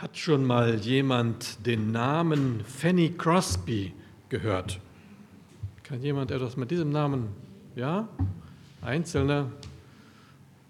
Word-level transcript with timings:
Hat 0.00 0.16
schon 0.16 0.46
mal 0.46 0.76
jemand 0.76 1.66
den 1.66 1.92
Namen 1.92 2.64
Fanny 2.64 3.10
Crosby 3.10 3.92
gehört? 4.30 4.80
Kann 5.82 6.00
jemand 6.00 6.30
etwas 6.30 6.56
mit 6.56 6.70
diesem 6.70 6.88
Namen? 6.88 7.28
Ja? 7.76 8.08
Einzelne? 8.80 9.52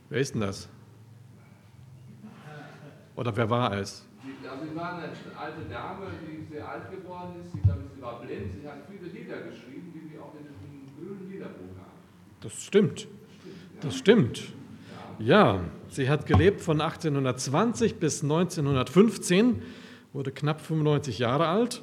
Wer 0.09 0.21
ist 0.21 0.35
denn 0.35 0.41
das? 0.41 0.69
Oder 3.15 3.37
wer 3.37 3.49
war 3.49 3.73
es? 3.79 4.05
Also 4.51 4.65
sie 4.69 4.75
war 4.75 4.95
eine 4.95 5.05
alte 5.39 5.63
Dame, 5.71 6.07
die 6.27 6.53
sehr 6.53 6.69
alt 6.69 6.91
geworden 6.91 7.35
ist. 7.47 7.55
Ich 7.55 7.63
glaube, 7.63 7.83
sie 7.95 8.03
war 8.03 8.21
blind. 8.21 8.53
Sie 8.61 8.67
hat 8.67 8.79
viele 8.91 9.13
Lieder 9.13 9.43
geschrieben, 9.43 9.93
die 9.95 10.13
wir 10.13 10.25
auch 10.25 10.35
in 10.35 10.43
diesem 10.43 11.07
grünen 11.07 11.31
Liederbuch 11.31 11.79
haben. 11.79 12.01
Das 12.41 12.61
stimmt. 12.65 13.07
Das 13.81 13.97
stimmt. 13.97 14.53
Ja, 15.21 15.61
sie 15.91 16.09
hat 16.09 16.27
gelebt 16.27 16.61
von 16.61 16.81
1820 16.81 17.97
bis 17.97 18.23
1915, 18.23 19.63
wurde 20.13 20.31
knapp 20.31 20.61
95 20.61 21.19
Jahre 21.19 21.49
alt. 21.49 21.83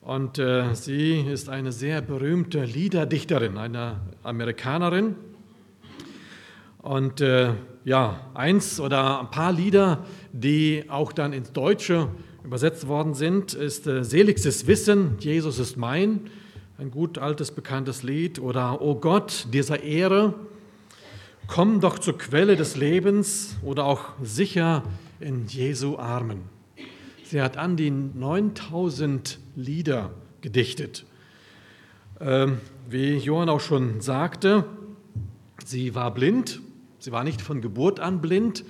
Und 0.00 0.38
äh, 0.38 0.74
sie 0.74 1.20
ist 1.20 1.48
eine 1.48 1.72
sehr 1.72 2.00
berühmte 2.00 2.64
Liederdichterin, 2.64 3.58
eine 3.58 4.00
Amerikanerin. 4.22 5.16
Und 6.78 7.20
äh, 7.20 7.54
ja, 7.84 8.20
eins 8.34 8.78
oder 8.78 9.20
ein 9.20 9.30
paar 9.30 9.52
Lieder, 9.52 10.04
die 10.32 10.84
auch 10.88 11.12
dann 11.12 11.32
ins 11.32 11.52
Deutsche 11.52 12.08
übersetzt 12.44 12.86
worden 12.86 13.14
sind, 13.14 13.54
ist 13.54 13.88
äh, 13.88 14.04
Seligstes 14.04 14.68
Wissen, 14.68 15.16
Jesus 15.18 15.58
ist 15.58 15.76
mein, 15.76 16.30
ein 16.78 16.92
gut 16.92 17.18
altes, 17.18 17.50
bekanntes 17.50 18.04
Lied. 18.04 18.38
Oder 18.38 18.80
O 18.80 18.94
Gott, 18.94 19.48
dieser 19.52 19.82
Ehre, 19.82 20.34
komm 21.46 21.80
doch 21.80 21.98
zur 21.98 22.18
Quelle 22.18 22.56
des 22.56 22.76
Lebens 22.76 23.56
oder 23.62 23.84
auch 23.84 24.10
sicher 24.22 24.82
in 25.20 25.46
Jesu 25.46 25.98
Armen. 25.98 26.42
Sie 27.24 27.40
hat 27.40 27.56
an 27.56 27.76
die 27.76 27.90
9000 27.90 29.38
Lieder 29.54 30.10
gedichtet. 30.40 31.06
Ähm, 32.20 32.60
wie 32.88 33.16
Johann 33.16 33.48
auch 33.48 33.60
schon 33.60 34.00
sagte, 34.00 34.64
sie 35.64 35.94
war 35.94 36.12
blind. 36.12 36.60
Sie 36.98 37.12
war 37.12 37.24
nicht 37.24 37.42
von 37.42 37.60
Geburt 37.60 38.00
an 38.00 38.20
blind, 38.20 38.64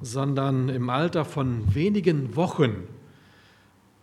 sondern 0.00 0.68
im 0.68 0.88
Alter 0.90 1.24
von 1.24 1.74
wenigen 1.74 2.36
Wochen 2.36 2.88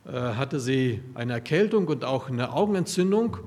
äh, 0.06 0.12
hatte 0.12 0.60
sie 0.60 1.02
eine 1.14 1.34
Erkältung 1.34 1.88
und 1.88 2.04
auch 2.04 2.30
eine 2.30 2.54
Augenentzündung. 2.54 3.38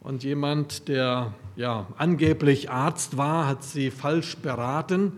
Und 0.00 0.24
jemand, 0.24 0.88
der 0.88 1.34
ja, 1.56 1.86
angeblich 1.96 2.70
Arzt 2.70 3.16
war, 3.16 3.46
hat 3.46 3.64
sie 3.64 3.90
falsch 3.90 4.36
beraten. 4.36 5.12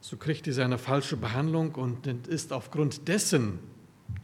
So 0.00 0.16
kriegte 0.16 0.52
sie 0.52 0.62
eine 0.62 0.78
falsche 0.78 1.16
Behandlung 1.16 1.74
und 1.74 2.06
ist 2.26 2.52
aufgrund 2.52 3.08
dessen 3.08 3.58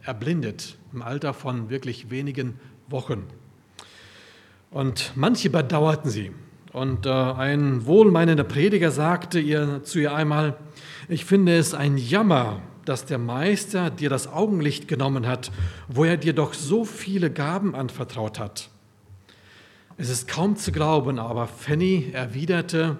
erblindet 0.03 0.77
im 0.93 1.01
Alter 1.01 1.33
von 1.33 1.69
wirklich 1.69 2.09
wenigen 2.09 2.59
Wochen. 2.87 3.23
Und 4.69 5.11
manche 5.15 5.49
bedauerten 5.49 6.09
sie. 6.09 6.31
Und 6.71 7.05
äh, 7.05 7.09
ein 7.09 7.85
wohlmeinender 7.85 8.45
Prediger 8.45 8.91
sagte 8.91 9.39
ihr 9.39 9.83
zu 9.83 9.99
ihr 9.99 10.15
einmal, 10.15 10.55
ich 11.09 11.25
finde 11.25 11.57
es 11.57 11.73
ein 11.73 11.97
Jammer, 11.97 12.61
dass 12.85 13.05
der 13.05 13.17
Meister 13.17 13.89
dir 13.89 14.09
das 14.09 14.31
Augenlicht 14.31 14.87
genommen 14.87 15.27
hat, 15.27 15.51
wo 15.89 16.05
er 16.05 16.17
dir 16.17 16.33
doch 16.33 16.53
so 16.53 16.85
viele 16.85 17.29
Gaben 17.29 17.75
anvertraut 17.75 18.39
hat. 18.39 18.69
Es 20.01 20.09
ist 20.09 20.27
kaum 20.27 20.55
zu 20.55 20.71
glauben, 20.71 21.19
aber 21.19 21.45
Fanny 21.45 22.09
erwiderte, 22.11 22.97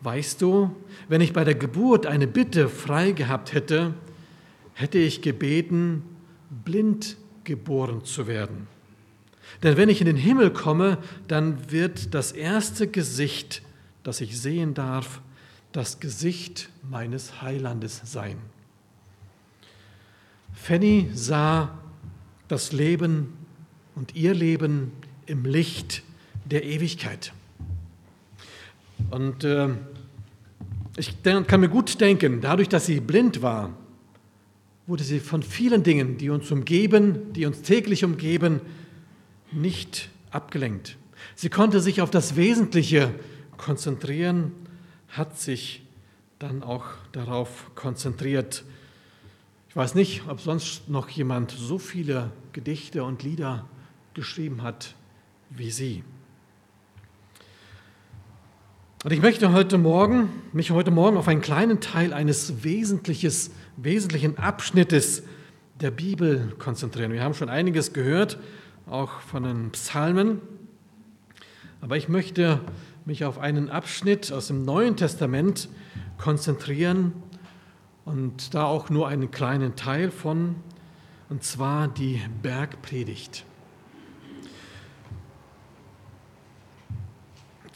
weißt 0.00 0.40
du, 0.40 0.74
wenn 1.10 1.20
ich 1.20 1.34
bei 1.34 1.44
der 1.44 1.54
Geburt 1.54 2.06
eine 2.06 2.26
Bitte 2.26 2.70
frei 2.70 3.12
gehabt 3.12 3.52
hätte, 3.52 3.92
hätte 4.72 4.96
ich 4.96 5.20
gebeten, 5.20 6.02
blind 6.64 7.18
geboren 7.44 8.06
zu 8.06 8.26
werden. 8.26 8.66
Denn 9.62 9.76
wenn 9.76 9.90
ich 9.90 10.00
in 10.00 10.06
den 10.06 10.16
Himmel 10.16 10.54
komme, 10.54 10.96
dann 11.28 11.70
wird 11.70 12.14
das 12.14 12.32
erste 12.32 12.88
Gesicht, 12.88 13.60
das 14.02 14.22
ich 14.22 14.40
sehen 14.40 14.72
darf, 14.72 15.20
das 15.72 16.00
Gesicht 16.00 16.70
meines 16.82 17.42
Heilandes 17.42 18.00
sein. 18.06 18.38
Fanny 20.54 21.10
sah 21.12 21.76
das 22.48 22.72
Leben 22.72 23.34
und 23.94 24.14
ihr 24.14 24.32
Leben 24.32 24.92
im 25.26 25.44
Licht 25.44 26.05
der 26.50 26.64
Ewigkeit. 26.64 27.32
Und 29.10 29.44
äh, 29.44 29.68
ich 30.96 31.22
kann 31.22 31.60
mir 31.60 31.68
gut 31.68 32.00
denken, 32.00 32.40
dadurch, 32.40 32.68
dass 32.68 32.86
sie 32.86 33.00
blind 33.00 33.42
war, 33.42 33.76
wurde 34.86 35.04
sie 35.04 35.20
von 35.20 35.42
vielen 35.42 35.82
Dingen, 35.82 36.16
die 36.16 36.30
uns 36.30 36.50
umgeben, 36.50 37.32
die 37.32 37.44
uns 37.44 37.62
täglich 37.62 38.04
umgeben, 38.04 38.60
nicht 39.52 40.08
abgelenkt. 40.30 40.96
Sie 41.34 41.50
konnte 41.50 41.80
sich 41.80 42.00
auf 42.00 42.10
das 42.10 42.36
Wesentliche 42.36 43.12
konzentrieren, 43.56 44.52
hat 45.08 45.38
sich 45.38 45.82
dann 46.38 46.62
auch 46.62 46.84
darauf 47.12 47.70
konzentriert. 47.74 48.64
Ich 49.68 49.76
weiß 49.76 49.94
nicht, 49.94 50.22
ob 50.28 50.40
sonst 50.40 50.88
noch 50.88 51.08
jemand 51.08 51.50
so 51.50 51.78
viele 51.78 52.30
Gedichte 52.52 53.04
und 53.04 53.22
Lieder 53.22 53.66
geschrieben 54.14 54.62
hat 54.62 54.94
wie 55.50 55.70
sie. 55.70 56.02
Und 59.06 59.12
ich 59.12 59.22
möchte 59.22 59.52
heute 59.52 59.78
Morgen, 59.78 60.30
mich 60.52 60.72
heute 60.72 60.90
Morgen 60.90 61.16
auf 61.16 61.28
einen 61.28 61.40
kleinen 61.40 61.78
Teil 61.78 62.12
eines 62.12 62.64
wesentliches, 62.64 63.52
wesentlichen 63.76 64.36
Abschnittes 64.36 65.22
der 65.80 65.92
Bibel 65.92 66.52
konzentrieren. 66.58 67.12
Wir 67.12 67.22
haben 67.22 67.34
schon 67.34 67.48
einiges 67.48 67.92
gehört, 67.92 68.36
auch 68.90 69.20
von 69.20 69.44
den 69.44 69.70
Psalmen. 69.70 70.40
Aber 71.80 71.96
ich 71.96 72.08
möchte 72.08 72.60
mich 73.04 73.24
auf 73.24 73.38
einen 73.38 73.70
Abschnitt 73.70 74.32
aus 74.32 74.48
dem 74.48 74.64
Neuen 74.64 74.96
Testament 74.96 75.68
konzentrieren 76.18 77.12
und 78.04 78.54
da 78.54 78.64
auch 78.64 78.90
nur 78.90 79.06
einen 79.06 79.30
kleinen 79.30 79.76
Teil 79.76 80.10
von, 80.10 80.56
und 81.28 81.44
zwar 81.44 81.86
die 81.86 82.20
Bergpredigt. 82.42 83.44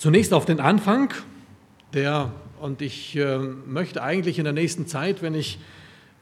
Zunächst 0.01 0.33
auf 0.33 0.47
den 0.47 0.61
Anfang, 0.61 1.13
der, 1.93 2.33
und 2.59 2.81
ich 2.81 3.17
äh, 3.17 3.37
möchte 3.37 4.03
eigentlich 4.03 4.39
in 4.39 4.45
der 4.45 4.55
nächsten 4.55 4.87
Zeit, 4.87 5.21
wenn 5.21 5.35
ich 5.35 5.59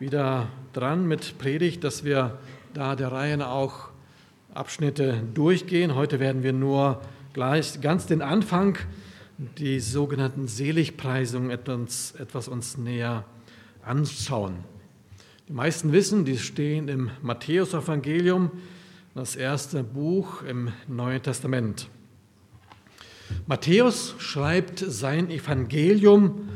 wieder 0.00 0.48
dran 0.72 1.06
mit 1.06 1.38
Predigt, 1.38 1.84
dass 1.84 2.02
wir 2.02 2.38
da 2.74 2.96
der 2.96 3.12
Reihe 3.12 3.46
auch 3.46 3.90
Abschnitte 4.52 5.22
durchgehen. 5.32 5.94
Heute 5.94 6.18
werden 6.18 6.42
wir 6.42 6.52
nur 6.52 7.00
gleich 7.34 7.80
ganz 7.80 8.06
den 8.06 8.20
Anfang, 8.20 8.78
die 9.58 9.78
sogenannten 9.78 10.48
Seligpreisungen, 10.48 11.52
etwas, 11.52 12.16
etwas 12.18 12.48
uns 12.48 12.78
näher 12.78 13.26
anschauen. 13.84 14.56
Die 15.46 15.52
meisten 15.52 15.92
wissen, 15.92 16.24
die 16.24 16.38
stehen 16.38 16.88
im 16.88 17.12
Matthäusevangelium, 17.22 18.50
das 19.14 19.36
erste 19.36 19.84
Buch 19.84 20.42
im 20.42 20.72
Neuen 20.88 21.22
Testament. 21.22 21.88
Matthäus 23.46 24.14
schreibt 24.18 24.78
sein 24.78 25.30
Evangelium, 25.30 26.48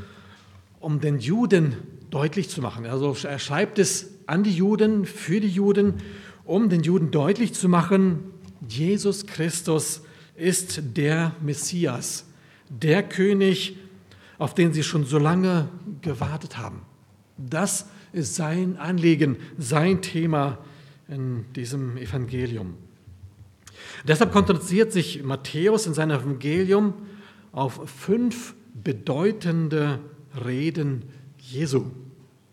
um 0.81 1.00
den 1.00 1.19
Juden 1.19 1.77
deutlich 2.10 2.49
zu 2.49 2.60
machen. 2.60 2.87
Also 2.87 3.16
er 3.27 3.38
schreibt 3.38 3.78
es 3.78 4.10
an 4.27 4.43
die 4.43 4.55
Juden, 4.55 5.06
für 5.06 5.41
die 5.41 5.49
Juden, 5.49 5.94
um 6.44 6.69
den 6.69 6.83
Juden 6.83 7.10
deutlich 7.10 7.55
zu 7.55 7.69
machen, 7.69 8.21
Jesus 8.69 9.27
Christus 9.27 10.03
ist 10.37 10.83
der 10.97 11.34
Messias, 11.41 12.25
der 12.69 13.03
König, 13.03 13.77
auf 14.39 14.54
den 14.54 14.72
sie 14.72 14.83
schon 14.83 15.04
so 15.04 15.19
lange 15.19 15.69
gewartet 16.00 16.59
haben. 16.59 16.83
Das 17.37 17.87
ist 18.12 18.34
sein 18.34 18.77
Anliegen, 18.77 19.37
sein 19.59 20.03
Thema 20.03 20.59
in 21.09 21.45
diesem 21.54 21.97
Evangelium. 21.97 22.75
Deshalb 24.06 24.32
konzentriert 24.32 24.92
sich 24.92 25.22
Matthäus 25.22 25.86
in 25.86 25.94
seinem 25.94 26.20
Evangelium 26.20 26.94
auf 27.52 27.80
fünf 27.88 28.54
bedeutende 28.82 30.00
Reden 30.44 31.04
Jesu. 31.38 31.86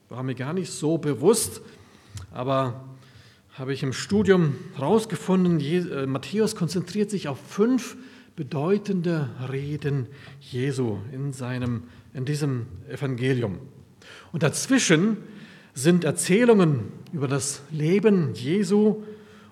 War 0.10 0.24
mir 0.24 0.36
gar 0.36 0.54
nicht 0.54 0.72
so 0.72 0.98
bewusst, 0.98 1.62
aber 2.32 2.86
habe 3.54 3.74
ich 3.74 3.84
im 3.84 3.94
Studium 3.94 4.56
herausgefunden, 4.76 5.60
äh, 5.60 6.06
Matthäus 6.06 6.56
konzentriert 6.56 7.10
sich 7.10 7.28
auf 7.28 7.40
fünf 7.40 7.98
bedeutende 8.36 9.30
Reden 9.52 10.08
Jesu 10.40 11.00
in, 11.12 11.34
seinem, 11.34 11.84
in 12.14 12.24
diesem 12.24 12.68
Evangelium. 12.90 13.60
Und 14.32 14.44
dazwischen 14.44 15.18
sind 15.74 16.04
Erzählungen 16.04 16.92
über 17.12 17.28
das 17.28 17.62
Leben 17.70 18.34
Jesu 18.34 19.04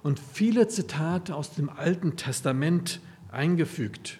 und 0.03 0.19
viele 0.19 0.67
Zitate 0.67 1.35
aus 1.35 1.53
dem 1.53 1.69
Alten 1.69 2.15
Testament 2.15 2.99
eingefügt, 3.31 4.19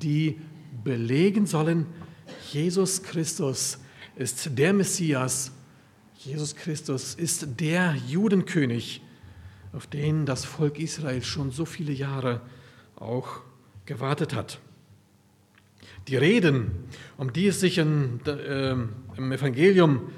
die 0.00 0.38
belegen 0.84 1.46
sollen, 1.46 1.86
Jesus 2.50 3.02
Christus 3.02 3.78
ist 4.16 4.58
der 4.58 4.72
Messias, 4.72 5.52
Jesus 6.16 6.56
Christus 6.56 7.14
ist 7.14 7.60
der 7.60 7.94
Judenkönig, 8.06 9.02
auf 9.72 9.86
den 9.86 10.26
das 10.26 10.44
Volk 10.44 10.78
Israel 10.78 11.22
schon 11.22 11.50
so 11.50 11.64
viele 11.64 11.92
Jahre 11.92 12.40
auch 12.96 13.40
gewartet 13.86 14.34
hat. 14.34 14.60
Die 16.08 16.16
Reden, 16.16 16.70
um 17.16 17.32
die 17.32 17.46
es 17.48 17.60
sich 17.60 17.78
in, 17.78 18.20
äh, 18.26 18.70
im 18.70 19.32
Evangelium 19.32 20.10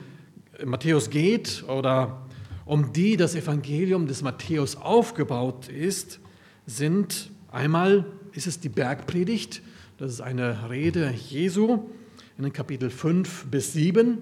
Matthäus 0.64 1.10
geht 1.10 1.64
oder 1.66 2.26
um 2.70 2.92
die 2.92 3.16
das 3.16 3.34
Evangelium 3.34 4.06
des 4.06 4.22
Matthäus 4.22 4.76
aufgebaut 4.76 5.68
ist, 5.68 6.20
sind 6.66 7.32
einmal 7.50 8.04
ist 8.30 8.46
es 8.46 8.60
die 8.60 8.68
Bergpredigt, 8.68 9.60
das 9.98 10.12
ist 10.12 10.20
eine 10.20 10.70
Rede 10.70 11.10
Jesu 11.10 11.90
in 12.38 12.44
den 12.44 12.52
Kapitel 12.52 12.88
5 12.88 13.46
bis 13.46 13.72
7. 13.72 14.18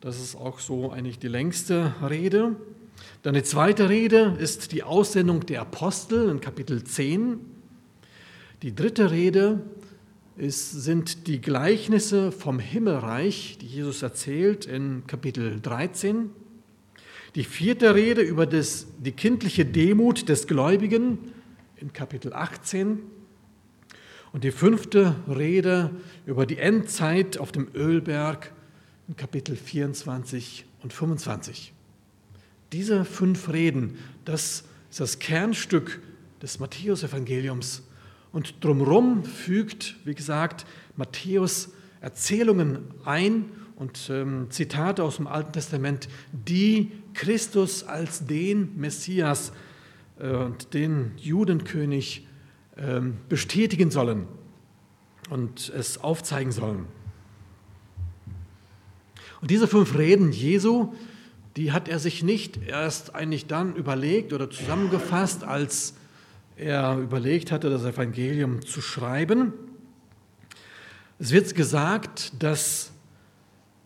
Das 0.00 0.20
ist 0.20 0.36
auch 0.36 0.60
so 0.60 0.92
eigentlich 0.92 1.18
die 1.18 1.26
längste 1.26 1.92
Rede. 2.08 2.54
Dann 3.22 3.34
die 3.34 3.42
zweite 3.42 3.88
Rede 3.88 4.36
ist 4.38 4.70
die 4.70 4.84
Aussendung 4.84 5.44
der 5.46 5.62
Apostel 5.62 6.28
in 6.28 6.40
Kapitel 6.40 6.84
10. 6.84 7.40
Die 8.62 8.76
dritte 8.76 9.10
Rede 9.10 9.58
ist, 10.36 10.70
sind 10.70 11.26
die 11.26 11.40
Gleichnisse 11.40 12.30
vom 12.30 12.60
Himmelreich, 12.60 13.58
die 13.60 13.66
Jesus 13.66 14.02
erzählt 14.02 14.66
in 14.66 15.04
Kapitel 15.08 15.58
13. 15.60 16.30
Die 17.34 17.44
vierte 17.44 17.94
Rede 17.94 18.22
über 18.22 18.46
das, 18.46 18.86
die 18.98 19.12
kindliche 19.12 19.64
Demut 19.64 20.28
des 20.28 20.46
Gläubigen 20.46 21.18
in 21.76 21.92
Kapitel 21.92 22.32
18. 22.32 23.00
Und 24.32 24.44
die 24.44 24.50
fünfte 24.50 25.16
Rede 25.28 25.90
über 26.26 26.46
die 26.46 26.58
Endzeit 26.58 27.38
auf 27.38 27.52
dem 27.52 27.68
Ölberg 27.74 28.52
in 29.08 29.16
Kapitel 29.16 29.56
24 29.56 30.66
und 30.82 30.92
25. 30.92 31.72
Diese 32.72 33.04
fünf 33.04 33.48
Reden, 33.50 33.98
das 34.24 34.64
ist 34.90 35.00
das 35.00 35.18
Kernstück 35.18 36.00
des 36.42 36.60
Matthäusevangeliums. 36.60 37.82
Und 38.32 38.62
drumherum 38.62 39.24
fügt, 39.24 39.96
wie 40.04 40.14
gesagt, 40.14 40.66
Matthäus 40.96 41.70
Erzählungen 42.00 42.84
ein 43.04 43.46
und 43.76 44.10
ähm, 44.10 44.46
Zitate 44.50 45.02
aus 45.02 45.16
dem 45.16 45.26
Alten 45.26 45.52
Testament, 45.52 46.08
die 46.32 46.92
Christus 47.18 47.82
als 47.82 48.26
den 48.26 48.78
Messias 48.78 49.52
äh, 50.20 50.28
und 50.30 50.72
den 50.72 51.12
Judenkönig 51.16 52.26
äh, 52.76 53.00
bestätigen 53.28 53.90
sollen 53.90 54.28
und 55.28 55.68
es 55.76 55.98
aufzeigen 55.98 56.52
sollen. 56.52 56.86
Und 59.40 59.50
diese 59.50 59.66
fünf 59.66 59.98
Reden 59.98 60.30
Jesu, 60.30 60.94
die 61.56 61.72
hat 61.72 61.88
er 61.88 61.98
sich 61.98 62.22
nicht 62.22 62.56
erst 62.68 63.16
eigentlich 63.16 63.46
dann 63.46 63.74
überlegt 63.74 64.32
oder 64.32 64.48
zusammengefasst, 64.48 65.42
als 65.42 65.94
er 66.56 66.98
überlegt 66.98 67.50
hatte, 67.50 67.68
das 67.68 67.84
Evangelium 67.84 68.64
zu 68.64 68.80
schreiben. 68.80 69.52
Es 71.18 71.32
wird 71.32 71.52
gesagt, 71.56 72.32
dass 72.40 72.92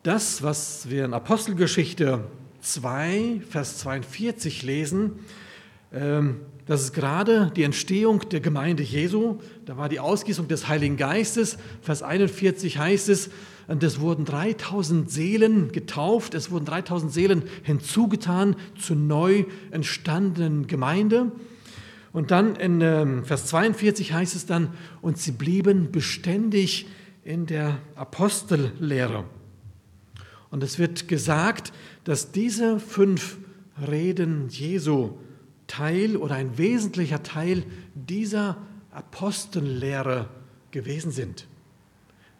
das, 0.03 0.43
was 0.43 0.91
wir 0.91 1.07
in 1.07 1.15
Apostelgeschichte 1.15 2.25
2, 2.63 3.43
Vers 3.49 3.79
42 3.79 4.63
lesen, 4.63 5.21
ähm, 5.93 6.41
das 6.67 6.83
ist 6.83 6.95
gerade 6.95 7.51
die 7.57 7.65
Entstehung 7.65 8.29
der 8.31 8.41
Gemeinde 8.41 8.83
Jesu. 8.83 9.39
Da 9.67 9.77
war 9.77 9.89
die 9.89 10.01
Ausgießung 10.01 10.49
des 10.49 10.69
Heiligen 10.69 10.97
Geistes. 10.97 11.59
Vers 11.83 12.03
41 12.03 12.79
heißt 12.79 13.09
es, 13.09 13.31
und 13.69 13.83
es 13.83 14.01
wurden 14.01 14.25
3000 14.25 15.11
Seelen 15.11 15.73
getauft, 15.73 16.35
es 16.35 16.51
wurden 16.51 16.65
3000 16.65 17.13
Seelen 17.13 17.43
hinzugetan 17.63 18.57
zur 18.79 18.97
neu 18.97 19.45
entstandenen 19.71 20.67
Gemeinde. 20.67 21.33
Und 22.13 22.31
dann 22.31 22.57
in 22.57 22.81
ähm, 22.81 23.25
Vers 23.25 23.47
42 23.47 24.13
heißt 24.13 24.37
es 24.37 24.47
dann, 24.47 24.71
und 25.01 25.19
sie 25.19 25.33
blieben 25.33 25.91
beständig 25.91 26.87
in 27.25 27.47
der 27.47 27.79
Apostellehre. 27.97 29.25
Und 30.53 30.63
es 30.63 30.79
wird 30.79 31.09
gesagt, 31.09 31.73
dass 32.05 32.31
diese 32.31 32.79
fünf 32.79 33.39
Reden 33.89 34.49
Jesu 34.51 35.15
Teil 35.67 36.19
oder 36.19 36.35
ein 36.35 36.59
wesentlicher 36.59 37.23
Teil 37.23 37.65
dieser 37.95 38.59
Apostellehre 38.91 40.29
gewesen 40.71 41.11
sind, 41.11 41.47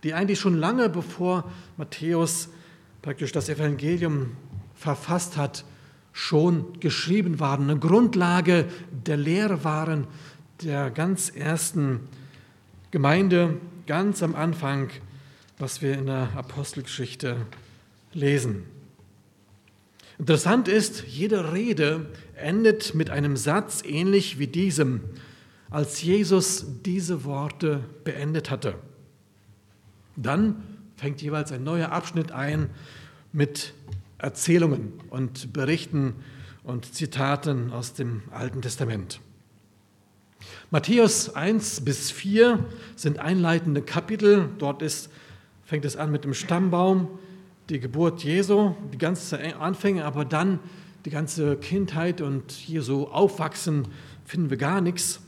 die 0.05 0.13
eigentlich 0.13 0.39
schon 0.39 0.59
lange 0.59 0.91
bevor 0.91 1.51
Matthäus 1.79 2.51
praktisch 3.01 3.33
das 3.33 3.49
Evangelium 3.49 4.37
verfasst 4.75 5.39
hat, 5.39 5.65
schon 6.13 6.79
geschrieben 6.81 7.41
waren, 7.41 7.71
eine 7.71 7.79
Grundlage 7.79 8.67
der 9.07 9.17
Lehre 9.17 9.65
waren 9.65 10.07
der 10.63 10.91
ganz 10.91 11.31
ersten 11.31 12.01
Gemeinde, 12.91 13.57
ganz 13.87 14.23
am 14.23 14.35
Anfang, 14.35 14.91
was 15.57 15.81
wir 15.81 15.95
in 15.95 16.05
der 16.05 16.29
Apostelgeschichte 16.37 17.47
lesen. 18.13 18.65
Interessant 20.19 20.69
ist, 20.69 21.05
jede 21.07 21.53
Rede 21.53 22.07
endet 22.37 22.95
mit 22.95 23.11
einem 23.11 23.37
Satz 23.37 23.83
ähnlich 23.85 24.39
wie 24.39 24.47
diesem, 24.47 25.01
als 25.71 26.03
Jesus 26.03 26.67
diese 26.85 27.25
Worte 27.25 27.83
beendet 28.05 28.51
hatte. 28.51 28.75
Dann 30.17 30.63
fängt 30.97 31.23
jeweils 31.23 31.51
ein 31.51 31.65
neuer 31.65 31.91
Abschnitt 31.91 32.31
ein 32.31 32.71
mit 33.33 33.75
Erzählungen 34.19 34.93
und 35.11 35.53
Berichten 35.53 36.15
und 36.63 36.95
Zitaten 36.95 37.73
aus 37.73 37.95
dem 37.95 38.23
Alten 38.31 38.63
Testament. 38.63 39.21
Matthäus 40.71 41.35
1 41.35 41.81
bis 41.85 42.11
4 42.11 42.65
sind 42.97 43.19
einleitende 43.19 43.83
Kapitel. 43.83 44.49
Dort 44.59 44.83
ist, 44.83 45.11
fängt 45.65 45.85
es 45.85 45.97
an 45.97 46.13
mit 46.13 46.25
dem 46.25 46.35
Stammbaum, 46.35 47.19
die 47.69 47.81
Geburt 47.81 48.25
Jesu, 48.25 48.75
die 48.93 48.99
ganze 48.99 49.57
Anfänge, 49.57 50.05
aber 50.05 50.25
dann 50.25 50.59
die 51.05 51.11
ganze 51.11 51.57
Kindheit 51.57 52.21
und 52.21 52.53
Jesu 52.67 53.05
Aufwachsen 53.05 53.89
finden 54.25 54.51
wir 54.51 54.57
gar 54.57 54.81
nichts. 54.81 55.21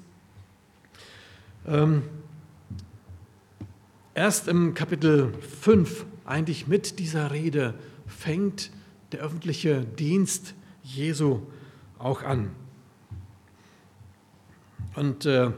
Ähm, 1.67 2.03
erst 4.15 4.49
im 4.49 4.75
Kapitel 4.75 5.33
5, 5.63 6.07
eigentlich 6.25 6.67
mit 6.67 6.99
dieser 6.99 7.31
Rede, 7.31 7.75
fängt 8.07 8.71
der 9.13 9.21
öffentliche 9.21 9.85
Dienst 9.85 10.55
Jesu 10.83 11.41
auch 11.99 12.23
an. 12.23 12.51
Und 14.95 15.27
äh, 15.27 15.51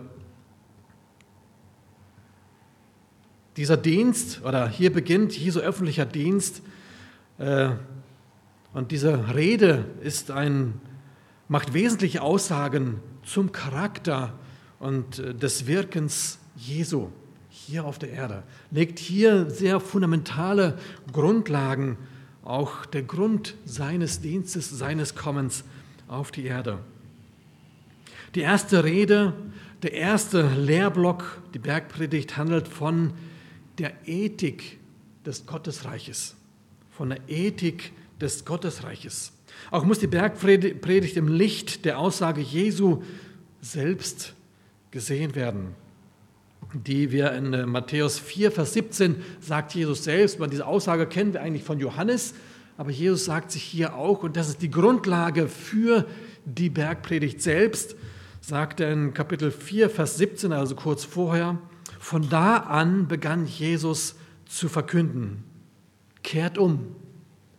dieser 3.57 3.77
Dienst, 3.77 4.43
oder 4.45 4.69
hier 4.69 4.93
beginnt 4.93 5.37
Jesu 5.37 5.61
öffentlicher 5.61 6.07
Dienst, 6.07 6.63
und 7.39 8.91
diese 8.91 9.35
Rede 9.35 9.85
ist 10.03 10.31
ein, 10.31 10.81
macht 11.49 11.75
wesentliche 11.75 12.23
Aussagen 12.23 13.01
zum 13.25 13.53
Charakter 13.53 14.33
und 14.79 15.19
äh, 15.19 15.35
des 15.35 15.67
Wirkens 15.67 16.39
Jesu 16.57 17.09
hier 17.49 17.85
auf 17.85 17.99
der 17.99 18.11
Erde, 18.11 18.43
legt 18.71 18.99
hier 18.99 19.51
sehr 19.51 19.81
fundamentale 19.81 20.79
Grundlagen, 21.13 21.97
auch 22.45 22.87
der 22.87 23.03
Grund 23.03 23.55
seines 23.65 24.21
Dienstes, 24.21 24.71
seines 24.71 25.15
Kommens 25.15 25.65
auf 26.07 26.31
die 26.31 26.45
Erde. 26.45 26.79
Die 28.35 28.41
erste 28.41 28.85
Rede, 28.85 29.33
der 29.83 29.95
erste 29.95 30.49
Lehrblock, 30.55 31.41
die 31.55 31.59
Bergpredigt 31.59 32.37
handelt 32.37 32.69
von 32.69 33.15
der 33.79 33.93
Ethik 34.07 34.79
des 35.25 35.47
Gottesreiches 35.47 36.36
von 36.97 37.11
der 37.11 37.21
Ethik 37.29 37.93
des 38.21 38.45
Gottesreiches. 38.47 39.33
Auch 39.71 39.85
muss 39.85 39.99
die 39.99 40.07
Bergpredigt 40.07 41.17
im 41.17 41.29
Licht 41.29 41.85
der 41.85 41.99
Aussage 41.99 42.41
Jesu 42.41 43.03
selbst 43.61 44.35
gesehen 44.91 45.35
werden, 45.35 45.75
die 46.73 47.13
wir 47.13 47.33
in 47.33 47.53
äh, 47.53 47.67
Matthäus 47.67 48.19
4, 48.19 48.51
Vers 48.51 48.73
17 48.73 49.17
sagt 49.41 49.75
Jesus 49.75 50.05
selbst. 50.05 50.39
diese 50.51 50.67
Aussage 50.67 51.07
kennen 51.07 51.35
wir 51.35 51.43
eigentlich 51.43 51.65
von 51.65 51.79
Johannes, 51.79 52.35
aber 52.79 52.91
Jesus 52.91 53.27
sagt 53.27 53.51
sich 53.51 53.63
hier 53.63 53.95
auch, 53.95 54.23
und 54.23 54.37
das 54.37 54.49
ist 54.49 54.63
die 54.63 54.71
Grundlage 54.71 55.49
für 55.49 56.07
die 56.45 56.71
Bergpredigt 56.71 57.43
selbst, 57.43 57.97
sagt 58.41 58.81
er 58.81 58.93
in 58.93 59.13
Kapitel 59.13 59.51
4, 59.51 59.91
Vers 59.91 60.17
17, 60.17 60.53
also 60.53 60.75
kurz 60.75 61.05
vorher, 61.05 61.59
von 61.99 62.29
da 62.31 62.57
an 62.59 63.09
begann 63.09 63.47
Jesus 63.47 64.15
zu 64.47 64.69
verkünden 64.69 65.45
kehrt 66.27 66.59
um. 66.59 66.95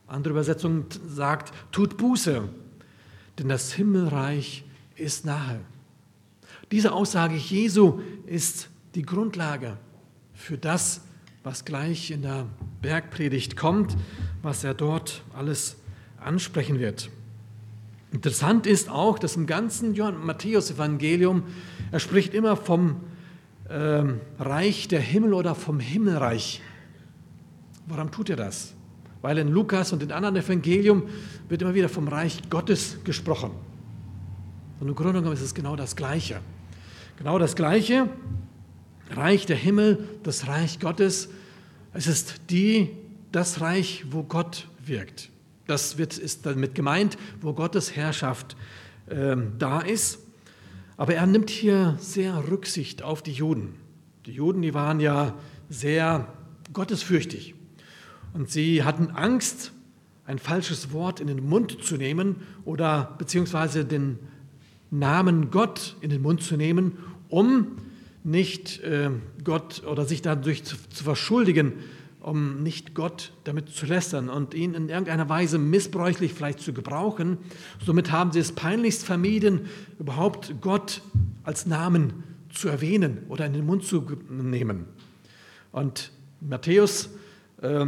Andere 0.08 0.34
Übersetzung 0.34 0.86
sagt, 1.08 1.54
tut 1.72 1.98
Buße, 1.98 2.48
denn 3.40 3.50
das 3.50 3.74
Himmelreich 3.74 4.66
ist 4.96 5.26
nahe. 5.26 5.62
Diese 6.72 6.92
Aussage 6.92 7.36
Jesu 7.36 8.02
ist 8.26 8.70
die 8.94 9.04
Grundlage 9.04 9.78
für 10.34 10.58
das, 10.58 11.02
was 11.44 11.64
gleich 11.66 12.12
in 12.12 12.22
der 12.24 12.46
Bergpredigt 12.82 13.56
kommt, 13.56 13.96
was 14.42 14.64
er 14.64 14.74
dort 14.74 15.24
alles 15.34 15.78
ansprechen 16.20 16.78
wird. 16.78 17.10
Interessant 18.12 18.68
ist 18.68 18.90
auch, 18.90 19.18
dass 19.18 19.38
im 19.38 19.48
ganzen 19.48 19.96
Matthäus-Evangelium, 19.96 21.44
er 21.92 22.00
spricht 22.00 22.34
immer 22.34 22.58
vom 22.58 22.98
ähm, 23.70 24.20
Reich 24.40 24.88
der 24.90 25.02
Himmel 25.02 25.34
oder 25.34 25.56
vom 25.56 25.80
Himmelreich. 25.80 26.62
Warum 27.88 28.12
tut 28.12 28.30
er 28.30 28.36
das? 28.36 28.74
Weil 29.22 29.38
in 29.38 29.48
Lukas 29.48 29.94
und 29.94 30.04
in 30.04 30.12
anderen 30.12 30.36
Evangelium 30.36 31.04
wird 31.48 31.62
immer 31.62 31.74
wieder 31.74 31.90
vom 31.90 32.08
Reich 32.08 32.50
Gottes 32.50 32.98
gesprochen. 33.04 33.52
Und 34.80 34.90
im 34.90 34.96
Grunde 34.96 35.14
genommen 35.14 35.34
ist 35.34 35.42
es 35.42 35.56
genau 35.56 35.76
das 35.76 35.96
Gleiche. 35.96 36.42
Genau 37.18 37.40
das 37.40 37.56
Gleiche, 37.56 38.10
Reich 39.10 39.46
der 39.46 39.56
Himmel, 39.56 40.08
das 40.24 40.48
Reich 40.48 40.80
Gottes. 40.80 41.30
Es 41.94 42.08
ist 42.08 42.42
die, 42.50 42.90
das 43.32 43.62
Reich, 43.62 44.06
wo 44.12 44.22
Gott 44.22 44.68
wirkt. 44.86 45.30
Das 45.66 45.98
wird, 45.98 46.18
ist 46.18 46.46
damit 46.46 46.76
gemeint, 46.76 47.18
wo 47.42 47.54
Gottes 47.54 47.96
Herrschaft 47.96 48.56
ähm, 49.10 49.54
da 49.58 49.80
ist. 49.80 50.20
Aber 50.98 51.16
er 51.16 51.26
nimmt 51.26 51.50
hier 51.50 51.96
sehr 52.00 52.50
Rücksicht 52.50 53.02
auf 53.02 53.24
die 53.24 53.32
Juden. 53.32 53.76
Die 54.26 54.32
Juden, 54.32 54.62
die 54.62 54.74
waren 54.74 55.00
ja 55.00 55.36
sehr 55.70 56.28
gottesfürchtig. 56.74 57.56
Und 58.38 58.52
sie 58.52 58.84
hatten 58.84 59.10
Angst, 59.10 59.72
ein 60.28 60.38
falsches 60.38 60.94
Wort 60.94 61.20
in 61.20 61.26
den 61.26 61.50
Mund 61.50 61.84
zu 61.84 61.98
nehmen 61.98 62.36
oder 62.66 63.16
beziehungsweise 63.18 63.84
den 63.84 64.20
Namen 64.92 65.50
Gott 65.50 65.96
in 66.02 66.12
den 66.12 66.22
Mund 66.22 66.44
zu 66.44 66.56
nehmen, 66.56 67.00
um 67.30 67.78
nicht 68.24 68.80
äh, 68.82 69.10
Gott 69.44 69.84
oder 69.88 70.06
sich 70.06 70.22
dadurch 70.22 70.64
zu, 70.66 70.76
zu 70.90 71.04
verschuldigen, 71.04 71.74
um 72.20 72.62
nicht 72.62 72.94
Gott 72.94 73.32
damit 73.44 73.70
zu 73.70 73.88
lästern 73.88 74.30
und 74.30 74.54
ihn 74.54 74.76
in 74.76 74.90
irgendeiner 74.90 75.30
Weise 75.30 75.58
missbräuchlich 75.58 76.36
vielleicht 76.36 76.60
zu 76.60 76.74
gebrauchen. 76.74 77.40
Somit 77.84 78.12
haben 78.12 78.32
sie 78.32 78.40
es 78.40 78.52
peinlichst 78.52 79.04
vermieden, 79.04 79.62
überhaupt 79.98 80.62
Gott 80.62 81.02
als 81.44 81.66
Namen 81.66 82.24
zu 82.54 82.68
erwähnen 82.70 83.24
oder 83.30 83.48
in 83.48 83.54
den 83.54 83.66
Mund 83.66 83.84
zu 83.84 84.06
nehmen. 84.30 84.86
Und 85.72 86.12
Matthäus 86.40 87.10
äh, 87.64 87.88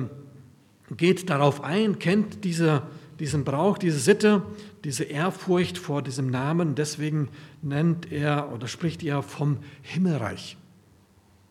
geht 0.97 1.29
darauf 1.29 1.63
ein, 1.63 1.99
kennt 1.99 2.43
diese, 2.43 2.83
diesen 3.19 3.43
Brauch, 3.43 3.77
diese 3.77 3.99
Sitte, 3.99 4.43
diese 4.83 5.03
Ehrfurcht 5.03 5.77
vor 5.77 6.01
diesem 6.01 6.29
Namen. 6.29 6.75
Deswegen 6.75 7.29
nennt 7.61 8.11
er 8.11 8.51
oder 8.51 8.67
spricht 8.67 9.03
er 9.03 9.21
vom 9.21 9.57
Himmelreich. 9.81 10.57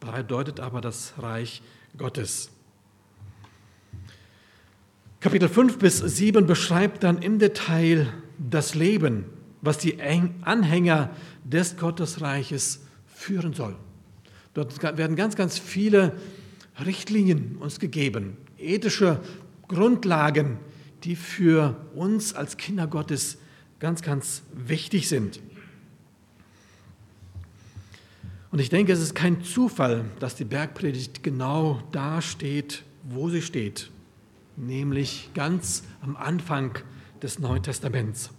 Bedeutet 0.01 0.61
aber 0.61 0.81
das 0.81 1.15
Reich 1.19 1.63
Gottes. 1.97 2.51
Kapitel 5.21 5.49
5 5.49 5.79
bis 5.79 5.99
7 5.99 6.47
beschreibt 6.47 7.03
dann 7.03 7.19
im 7.19 7.41
Detail 7.41 8.07
das 8.39 8.77
Leben, 8.77 9.25
was 9.61 9.79
die 9.79 10.01
Anhänger 10.01 11.11
des 11.43 11.77
Gottesreiches 11.77 12.87
führen 13.07 13.53
soll. 13.53 13.75
Dort 14.55 14.81
werden 14.97 15.17
ganz, 15.17 15.35
ganz 15.35 15.59
viele 15.59 16.17
Richtlinien 16.85 17.57
uns 17.57 17.81
gegeben, 17.81 18.37
ethische 18.59 19.21
Grundlagen, 19.69 20.59
die 21.05 21.17
für 21.17 21.77
uns 21.95 22.35
als 22.35 22.57
Kinder 22.57 22.87
Gottes 22.87 23.39
ganz, 23.79 24.03
ganz 24.03 24.43
wichtig 24.53 25.09
sind. 25.09 25.41
Und 28.51 28.61
ich 28.61 28.71
denke, 28.71 28.93
es 28.93 29.01
ist 29.01 29.15
kein 29.15 29.43
Zufall, 29.43 30.07
dass 30.21 30.35
die 30.35 30.45
Bergpredigt 30.45 31.23
genau 31.23 31.83
da 31.93 32.23
steht, 32.23 32.83
wo 33.05 33.29
sie 33.29 33.43
steht 33.43 33.91
nämlich 34.59 35.31
ganz 35.35 35.85
am 36.03 36.17
Anfang 36.17 36.79
des 37.23 37.39
Neuen 37.39 37.63
Testaments. 37.63 38.31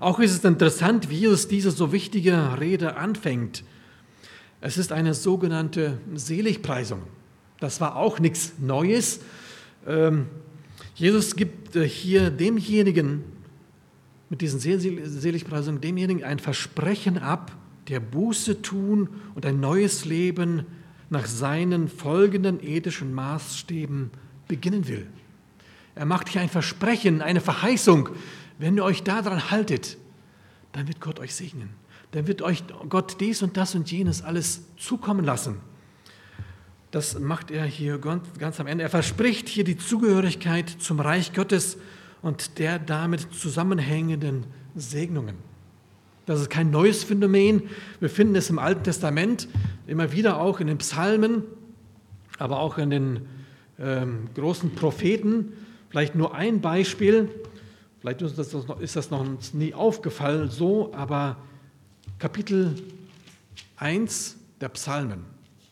Auch 0.00 0.18
ist 0.18 0.32
es 0.32 0.44
interessant, 0.44 1.08
wie 1.08 1.24
es 1.26 1.48
diese 1.48 1.70
so 1.70 1.92
wichtige 1.92 2.60
Rede 2.60 2.96
anfängt. 2.96 3.64
Es 4.60 4.76
ist 4.76 4.92
eine 4.92 5.14
sogenannte 5.14 5.98
Seligpreisung. 6.14 7.02
Das 7.60 7.80
war 7.80 7.96
auch 7.96 8.18
nichts 8.18 8.52
Neues. 8.58 9.20
Ähm, 9.86 10.26
Jesus 10.94 11.36
gibt 11.36 11.76
äh, 11.76 11.88
hier 11.88 12.30
demjenigen, 12.30 13.24
mit 14.30 14.42
diesen 14.42 14.60
Seligpreisungen, 14.60 15.80
demjenigen 15.80 16.22
ein 16.22 16.38
Versprechen 16.38 17.18
ab, 17.18 17.52
der 17.88 18.00
Buße 18.00 18.60
tun 18.60 19.08
und 19.34 19.46
ein 19.46 19.58
neues 19.60 20.04
Leben 20.04 20.66
nach 21.08 21.26
seinen 21.26 21.88
folgenden 21.88 22.62
ethischen 22.62 23.14
Maßstäben 23.14 24.10
beginnen 24.46 24.86
will. 24.86 25.06
Er 25.94 26.04
macht 26.04 26.28
hier 26.28 26.42
ein 26.42 26.50
Versprechen, 26.50 27.22
eine 27.22 27.40
Verheißung. 27.40 28.10
Wenn 28.58 28.76
ihr 28.76 28.84
euch 28.84 29.02
daran 29.02 29.50
haltet, 29.50 29.96
dann 30.72 30.86
wird 30.86 31.00
Gott 31.00 31.18
euch 31.18 31.34
segnen. 31.34 31.70
Dann 32.10 32.26
wird 32.26 32.42
euch 32.42 32.62
Gott 32.88 33.20
dies 33.20 33.42
und 33.42 33.56
das 33.56 33.74
und 33.74 33.90
jenes 33.90 34.22
alles 34.22 34.62
zukommen 34.76 35.24
lassen. 35.24 35.56
Das 36.90 37.18
macht 37.18 37.50
er 37.50 37.64
hier 37.64 37.98
ganz, 37.98 38.60
am 38.60 38.66
Ende. 38.66 38.84
Er 38.84 38.90
verspricht 38.90 39.48
hier 39.48 39.64
die 39.64 39.76
Zugehörigkeit 39.76 40.68
zum 40.68 41.00
Reich 41.00 41.34
Gottes 41.34 41.76
und 42.22 42.58
der 42.58 42.78
damit 42.78 43.34
zusammenhängenden 43.34 44.46
Segnungen. 44.74 45.36
Das 46.24 46.40
ist 46.40 46.50
kein 46.50 46.70
neues 46.70 47.04
Phänomen. 47.04 47.62
Wir 48.00 48.10
finden 48.10 48.36
es 48.36 48.50
im 48.50 48.58
Alten 48.58 48.84
Testament 48.84 49.48
immer 49.86 50.12
wieder 50.12 50.40
auch 50.40 50.60
in 50.60 50.66
den 50.66 50.78
Psalmen, 50.78 51.42
aber 52.38 52.60
auch 52.60 52.78
in 52.78 52.90
den 52.90 53.26
ähm, 53.78 54.28
großen 54.34 54.74
Propheten. 54.74 55.52
Vielleicht 55.90 56.14
nur 56.14 56.34
ein 56.34 56.60
Beispiel, 56.60 57.30
vielleicht 58.00 58.22
ist 58.22 58.38
das, 58.38 58.52
noch, 58.52 58.80
ist 58.80 58.96
das 58.96 59.10
noch 59.10 59.26
nie 59.52 59.72
aufgefallen 59.72 60.50
so, 60.50 60.92
aber 60.92 61.38
Kapitel 62.18 62.74
1 63.76 64.36
der 64.60 64.68
Psalmen, 64.70 65.24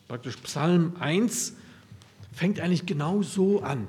praktisch 0.09 0.37
Psalm 0.39 0.93
1, 1.01 1.55
fängt 2.33 2.61
eigentlich 2.61 2.87
genau 2.87 3.23
so 3.23 3.63
an. 3.63 3.87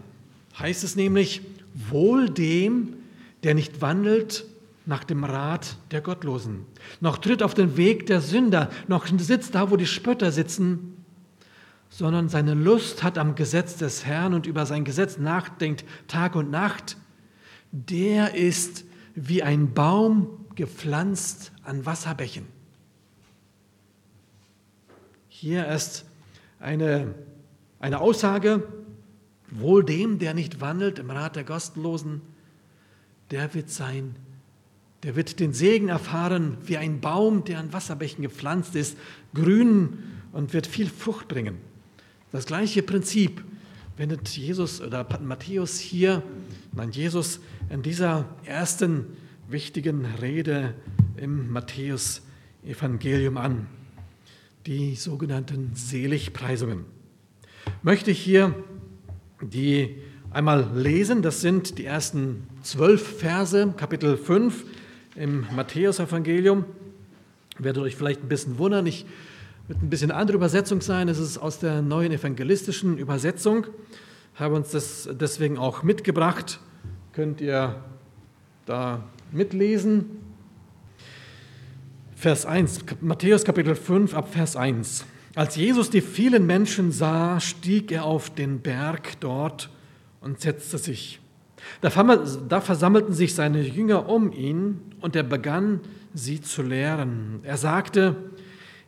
Heißt 0.58 0.84
es 0.84 0.96
nämlich, 0.96 1.42
wohl 1.74 2.30
dem, 2.30 2.96
der 3.44 3.54
nicht 3.54 3.82
wandelt 3.82 4.46
nach 4.86 5.04
dem 5.04 5.24
Rat 5.24 5.78
der 5.92 6.02
Gottlosen, 6.02 6.66
noch 7.02 7.18
tritt 7.18 7.44
auf 7.44 7.54
den 7.54 7.78
Weg 7.78 8.08
der 8.08 8.22
Sünder, 8.22 8.70
noch 8.88 9.06
sitzt 9.08 9.54
da, 9.54 9.70
wo 9.70 9.76
die 9.76 9.86
Spötter 9.86 10.32
sitzen, 10.32 10.98
sondern 11.90 12.30
seine 12.30 12.54
Lust 12.54 13.04
hat 13.04 13.18
am 13.18 13.36
Gesetz 13.36 13.78
des 13.78 14.06
Herrn 14.06 14.34
und 14.34 14.48
über 14.48 14.66
sein 14.66 14.86
Gesetz 14.86 15.18
nachdenkt 15.18 15.86
Tag 16.08 16.36
und 16.36 16.50
Nacht, 16.50 16.98
der 17.72 18.34
ist 18.34 18.86
wie 19.14 19.44
ein 19.44 19.74
Baum 19.74 20.46
gepflanzt 20.56 21.52
an 21.64 21.86
Wasserbächen. 21.86 22.46
Hier 25.28 25.68
ist 25.68 26.07
eine, 26.60 27.14
eine 27.80 28.00
Aussage, 28.00 28.64
wohl 29.50 29.84
dem, 29.84 30.20
der 30.20 30.34
nicht 30.34 30.62
wandelt 30.62 31.00
im 31.00 31.10
Rat 31.10 31.36
der 31.36 31.44
Kostenlosen, 31.44 32.22
der 33.32 33.54
wird 33.54 33.70
sein, 33.70 34.16
der 35.04 35.16
wird 35.16 35.40
den 35.40 35.54
Segen 35.54 35.90
erfahren 35.90 36.58
wie 36.66 36.78
ein 36.78 37.00
Baum, 37.00 37.44
der 37.44 37.60
an 37.60 37.74
Wasserbächen 37.74 38.24
gepflanzt 38.24 38.76
ist, 38.76 38.98
grün 39.34 40.00
und 40.32 40.54
wird 40.54 40.68
viel 40.68 40.88
Frucht 40.88 41.28
bringen. 41.28 41.58
Das 42.32 42.46
gleiche 42.46 42.84
Prinzip 42.84 43.44
wendet 43.96 44.28
Jesus 44.30 44.82
oder 44.82 45.08
Matthäus 45.22 45.80
hier, 45.80 46.24
nein, 46.74 46.92
Jesus 46.92 47.40
in 47.70 47.82
dieser 47.82 48.26
ersten 48.44 49.06
wichtigen 49.48 50.06
Rede 50.06 50.74
im 51.16 51.52
Matthäus-Evangelium 51.52 53.38
an. 53.38 53.68
Die 54.68 54.96
sogenannten 54.96 55.76
Seligpreisungen. 55.76 56.84
Möchte 57.84 58.12
ich 58.12 58.20
hier 58.20 58.54
die 59.42 59.96
einmal 60.30 60.70
lesen. 60.76 61.22
Das 61.22 61.40
sind 61.40 61.78
die 61.78 61.86
ersten 61.86 62.46
zwölf 62.64 63.20
Verse, 63.20 63.74
Kapitel 63.78 64.18
5 64.18 64.66
im 65.16 65.46
Matthäus-Evangelium. 65.56 66.66
Werdet 67.58 67.82
euch 67.82 67.96
vielleicht 67.96 68.24
ein 68.24 68.28
bisschen 68.28 68.58
wundern. 68.58 68.86
Ich 68.88 69.06
wird 69.70 69.82
ein 69.82 69.90
bisschen 69.90 70.12
andere 70.12 70.36
Übersetzung 70.36 70.82
sein. 70.82 71.08
Es 71.08 71.18
ist 71.18 71.38
aus 71.38 71.60
der 71.60 71.82
neuen 71.82 72.12
evangelistischen 72.12 72.98
Übersetzung. 72.98 73.68
Habe 74.36 74.56
uns 74.56 74.72
das 74.72 75.08
deswegen 75.14 75.58
auch 75.58 75.84
mitgebracht. 75.84 76.60
Könnt 77.14 77.40
ihr 77.40 77.86
da 78.66 79.06
mitlesen. 79.32 80.27
Vers 82.20 82.48
1, 82.48 82.80
Matthäus 83.02 83.46
Kapitel 83.46 83.76
5 83.76 84.16
ab 84.16 84.34
Vers 84.34 84.56
1. 84.56 85.06
Als 85.36 85.56
Jesus 85.56 85.92
die 85.92 86.02
vielen 86.02 86.48
Menschen 86.48 86.92
sah, 86.92 87.40
stieg 87.40 87.92
er 87.92 88.06
auf 88.06 88.32
den 88.32 88.60
Berg 88.60 89.20
dort 89.20 89.70
und 90.20 90.42
setzte 90.42 90.80
sich. 90.80 91.20
Da 91.80 91.92
versammelten 91.92 93.14
sich 93.14 93.36
seine 93.36 93.62
Jünger 93.62 94.10
um 94.10 94.32
ihn 94.32 94.82
und 95.00 95.16
er 95.16 95.22
begann, 95.22 95.82
sie 96.16 96.42
zu 96.42 96.64
lehren. 96.64 97.42
Er 97.44 97.58
sagte, 97.58 98.16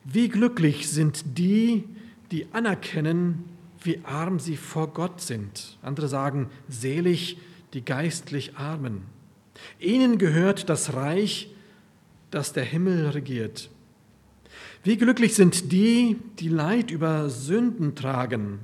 wie 0.05 0.27
glücklich 0.27 0.89
sind 0.89 1.38
die, 1.38 1.83
die 2.31 2.48
anerkennen, 2.51 3.43
wie 3.83 4.01
arm 4.05 4.39
sie 4.39 4.57
vor 4.57 4.88
Gott 4.88 5.21
sind. 5.21 5.77
Andere 5.83 6.07
sagen, 6.07 6.50
selig 6.67 7.38
die 7.74 7.86
geistlich 7.86 8.57
Armen. 8.57 9.03
Ihnen 9.77 10.17
gehört 10.17 10.67
das 10.67 10.95
Reich, 10.95 11.51
das 12.31 12.53
der 12.53 12.63
Himmel 12.63 13.09
regiert. 13.09 13.69
Wie 14.83 14.98
glücklich 14.98 15.36
sind 15.36 15.71
die, 15.71 16.17
die 16.39 16.50
Leid 16.50 16.91
über 16.91 17.29
Sünden 17.29 17.95
tragen, 17.95 18.59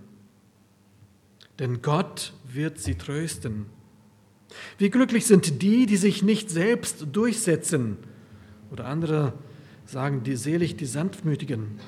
denn 1.60 1.82
Gott 1.82 2.34
wird 2.52 2.80
sie 2.80 2.96
trösten. 2.96 3.66
Wie 4.78 4.90
glücklich 4.90 5.26
sind 5.26 5.62
die, 5.62 5.86
die 5.86 5.98
sich 5.98 6.24
nicht 6.24 6.50
selbst 6.50 7.08
durchsetzen, 7.12 7.98
oder 8.72 8.86
andere 8.86 9.34
sagen 9.86 10.24
die 10.24 10.36
selig 10.36 10.76
die 10.76 10.86
sanftmütigen. 10.86 11.80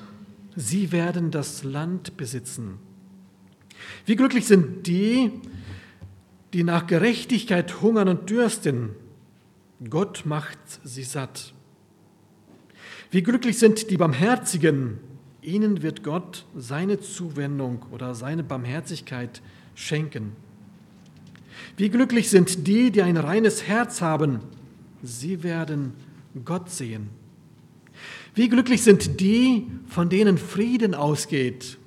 Sie 0.56 0.92
werden 0.92 1.30
das 1.30 1.64
Land 1.64 2.16
besitzen. 2.16 2.78
Wie 4.06 4.16
glücklich 4.16 4.46
sind 4.46 4.86
die, 4.86 5.32
die 6.52 6.64
nach 6.64 6.86
Gerechtigkeit 6.86 7.80
hungern 7.82 8.08
und 8.08 8.30
dürsten. 8.30 8.90
Gott 9.88 10.24
macht 10.24 10.58
sie 10.82 11.02
satt. 11.02 11.54
Wie 13.10 13.22
glücklich 13.22 13.58
sind 13.58 13.90
die 13.90 13.96
Barmherzigen, 13.96 14.98
ihnen 15.40 15.82
wird 15.82 16.02
Gott 16.02 16.44
seine 16.54 17.00
Zuwendung 17.00 17.86
oder 17.90 18.14
seine 18.14 18.44
Barmherzigkeit 18.44 19.40
schenken. 19.74 20.32
Wie 21.78 21.88
glücklich 21.88 22.28
sind 22.28 22.66
die, 22.66 22.90
die 22.90 23.00
ein 23.00 23.16
reines 23.16 23.62
Herz 23.62 24.02
haben, 24.02 24.40
sie 25.02 25.42
werden 25.42 25.94
Gott 26.44 26.68
sehen. 26.68 27.08
Wie 28.34 28.50
glücklich 28.50 28.82
sind 28.82 29.20
die, 29.20 29.66
von 29.86 30.10
denen 30.10 30.36
Frieden 30.36 30.94
ausgeht, 30.94 31.78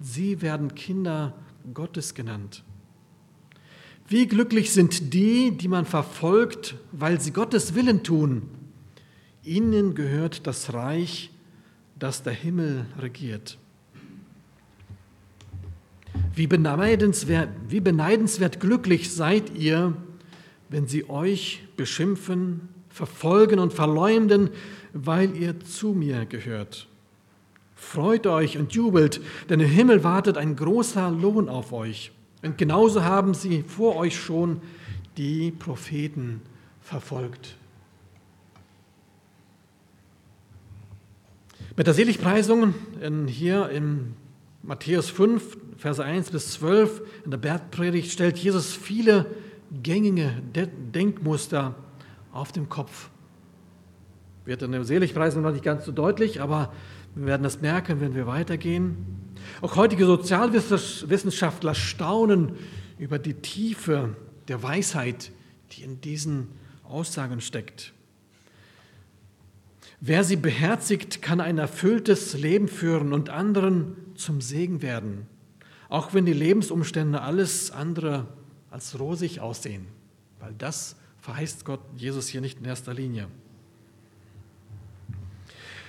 sie 0.00 0.42
werden 0.42 0.74
Kinder 0.74 1.34
Gottes 1.72 2.12
genannt. 2.12 2.62
Wie 4.06 4.26
glücklich 4.26 4.70
sind 4.72 5.14
die, 5.14 5.52
die 5.52 5.68
man 5.68 5.86
verfolgt, 5.86 6.74
weil 6.92 7.22
sie 7.22 7.30
Gottes 7.30 7.74
Willen 7.74 8.02
tun. 8.02 8.42
Ihnen 9.44 9.94
gehört 9.94 10.46
das 10.46 10.72
Reich, 10.72 11.30
das 11.98 12.22
der 12.22 12.32
Himmel 12.32 12.86
regiert. 12.98 13.58
Wie 16.34 16.46
beneidenswert, 16.46 17.48
wie 17.68 17.80
beneidenswert 17.80 18.60
glücklich 18.60 19.12
seid 19.12 19.54
ihr, 19.56 19.94
wenn 20.68 20.86
sie 20.86 21.08
euch 21.10 21.64
beschimpfen, 21.76 22.68
verfolgen 22.88 23.58
und 23.58 23.72
verleumden, 23.72 24.50
weil 24.92 25.36
ihr 25.36 25.58
zu 25.60 25.92
mir 25.92 26.24
gehört. 26.24 26.86
Freut 27.74 28.26
euch 28.26 28.58
und 28.58 28.72
jubelt, 28.72 29.20
denn 29.48 29.60
im 29.60 29.68
Himmel 29.68 30.04
wartet 30.04 30.38
ein 30.38 30.54
großer 30.54 31.10
Lohn 31.10 31.48
auf 31.48 31.72
euch. 31.72 32.12
Und 32.42 32.58
genauso 32.58 33.02
haben 33.02 33.34
sie 33.34 33.62
vor 33.62 33.96
euch 33.96 34.16
schon 34.16 34.60
die 35.16 35.50
Propheten 35.50 36.42
verfolgt. 36.80 37.56
Mit 41.74 41.86
der 41.86 41.94
Seligpreisung 41.94 42.74
in, 43.00 43.26
hier 43.26 43.70
in 43.70 44.12
Matthäus 44.62 45.08
5, 45.08 45.56
Verse 45.78 46.04
1 46.04 46.30
bis 46.30 46.52
12 46.52 47.00
in 47.24 47.30
der 47.30 47.38
Bergpredigt 47.38 48.12
stellt 48.12 48.36
Jesus 48.36 48.74
viele 48.74 49.24
gängige 49.82 50.30
Denkmuster 50.54 51.74
auf 52.30 52.52
den 52.52 52.68
Kopf. 52.68 53.08
Wird 54.44 54.60
in 54.60 54.72
der 54.72 54.84
Seligpreisung 54.84 55.42
noch 55.42 55.52
nicht 55.52 55.64
ganz 55.64 55.86
so 55.86 55.92
deutlich, 55.92 56.42
aber 56.42 56.74
wir 57.14 57.24
werden 57.24 57.42
das 57.42 57.62
merken, 57.62 58.02
wenn 58.02 58.14
wir 58.14 58.26
weitergehen. 58.26 59.06
Auch 59.62 59.76
heutige 59.76 60.04
Sozialwissenschaftler 60.04 61.74
staunen 61.74 62.52
über 62.98 63.18
die 63.18 63.34
Tiefe 63.34 64.14
der 64.48 64.62
Weisheit, 64.62 65.32
die 65.72 65.84
in 65.84 66.02
diesen 66.02 66.48
Aussagen 66.84 67.40
steckt. 67.40 67.94
Wer 70.04 70.24
sie 70.24 70.34
beherzigt, 70.34 71.22
kann 71.22 71.40
ein 71.40 71.58
erfülltes 71.58 72.34
Leben 72.34 72.66
führen 72.66 73.12
und 73.12 73.30
anderen 73.30 73.96
zum 74.16 74.40
Segen 74.40 74.82
werden, 74.82 75.28
auch 75.88 76.12
wenn 76.12 76.26
die 76.26 76.32
Lebensumstände 76.32 77.20
alles 77.20 77.70
andere 77.70 78.26
als 78.68 78.98
rosig 78.98 79.38
aussehen, 79.38 79.86
weil 80.40 80.54
das 80.58 80.96
verheißt 81.20 81.64
Gott 81.64 81.78
Jesus 81.94 82.26
hier 82.26 82.40
nicht 82.40 82.58
in 82.58 82.64
erster 82.64 82.92
Linie. 82.92 83.28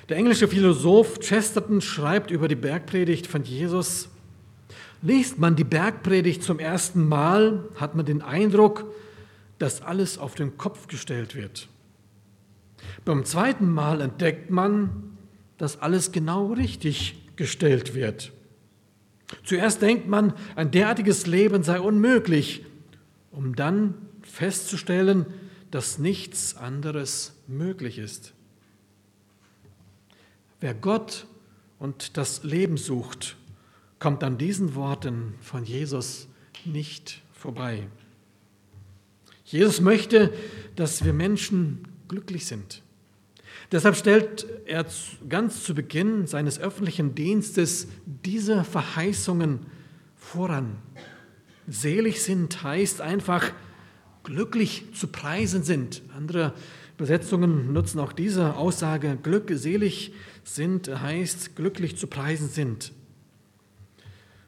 Der 0.09 0.17
englische 0.17 0.47
Philosoph 0.47 1.19
Chesterton 1.19 1.81
schreibt 1.81 2.29
über 2.29 2.47
die 2.47 2.53
Bergpredigt 2.53 3.25
von 3.25 3.43
Jesus, 3.43 4.09
liest 5.01 5.39
man 5.39 5.55
die 5.55 5.63
Bergpredigt 5.63 6.43
zum 6.43 6.59
ersten 6.59 7.07
Mal, 7.07 7.67
hat 7.77 7.95
man 7.95 8.05
den 8.05 8.21
Eindruck, 8.21 8.85
dass 9.57 9.81
alles 9.81 10.19
auf 10.19 10.35
den 10.35 10.55
Kopf 10.55 10.85
gestellt 10.85 11.33
wird. 11.33 11.67
Beim 13.05 13.25
zweiten 13.25 13.71
Mal 13.71 14.01
entdeckt 14.01 14.49
man, 14.49 15.17
dass 15.57 15.81
alles 15.81 16.11
genau 16.11 16.53
richtig 16.53 17.21
gestellt 17.35 17.95
wird. 17.95 18.31
Zuerst 19.43 19.81
denkt 19.81 20.07
man, 20.07 20.33
ein 20.55 20.71
derartiges 20.71 21.25
Leben 21.25 21.63
sei 21.63 21.79
unmöglich, 21.79 22.65
um 23.31 23.55
dann 23.55 23.95
festzustellen, 24.21 25.25
dass 25.71 25.97
nichts 25.97 26.55
anderes 26.55 27.33
möglich 27.47 27.97
ist. 27.97 28.33
Wer 30.59 30.73
Gott 30.73 31.25
und 31.79 32.15
das 32.17 32.43
Leben 32.43 32.77
sucht, 32.77 33.35
kommt 33.99 34.23
an 34.23 34.37
diesen 34.37 34.75
Worten 34.75 35.33
von 35.41 35.65
Jesus 35.65 36.27
nicht 36.65 37.21
vorbei. 37.33 37.87
Jesus 39.45 39.81
möchte, 39.81 40.33
dass 40.75 41.03
wir 41.03 41.13
Menschen 41.13 41.87
glücklich 42.07 42.45
sind. 42.45 42.81
Deshalb 43.71 43.95
stellt 43.95 44.45
er 44.65 44.85
ganz 45.29 45.63
zu 45.63 45.75
Beginn 45.75 46.27
seines 46.27 46.59
öffentlichen 46.59 47.15
Dienstes 47.15 47.87
diese 48.05 48.63
Verheißungen 48.63 49.65
voran. 50.15 50.77
Selig 51.67 52.21
sind 52.21 52.63
heißt 52.63 53.01
einfach 53.01 53.51
glücklich 54.23 54.85
zu 54.93 55.07
preisen 55.07 55.63
sind. 55.63 56.01
Andere 56.15 56.53
Übersetzungen 56.97 57.73
nutzen 57.73 57.99
auch 57.99 58.13
diese 58.13 58.55
Aussage, 58.55 59.17
glückselig 59.21 60.13
sind 60.43 60.87
heißt 60.87 61.55
glücklich 61.55 61.97
zu 61.97 62.07
preisen 62.07 62.49
sind. 62.49 62.91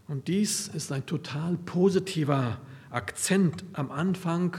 Und 0.08 0.28
dies 0.28 0.68
ist 0.68 0.92
ein 0.92 1.06
total 1.06 1.58
positiver 1.58 2.62
Akzent 2.92 3.64
am 3.74 3.92
Anfang 3.92 4.56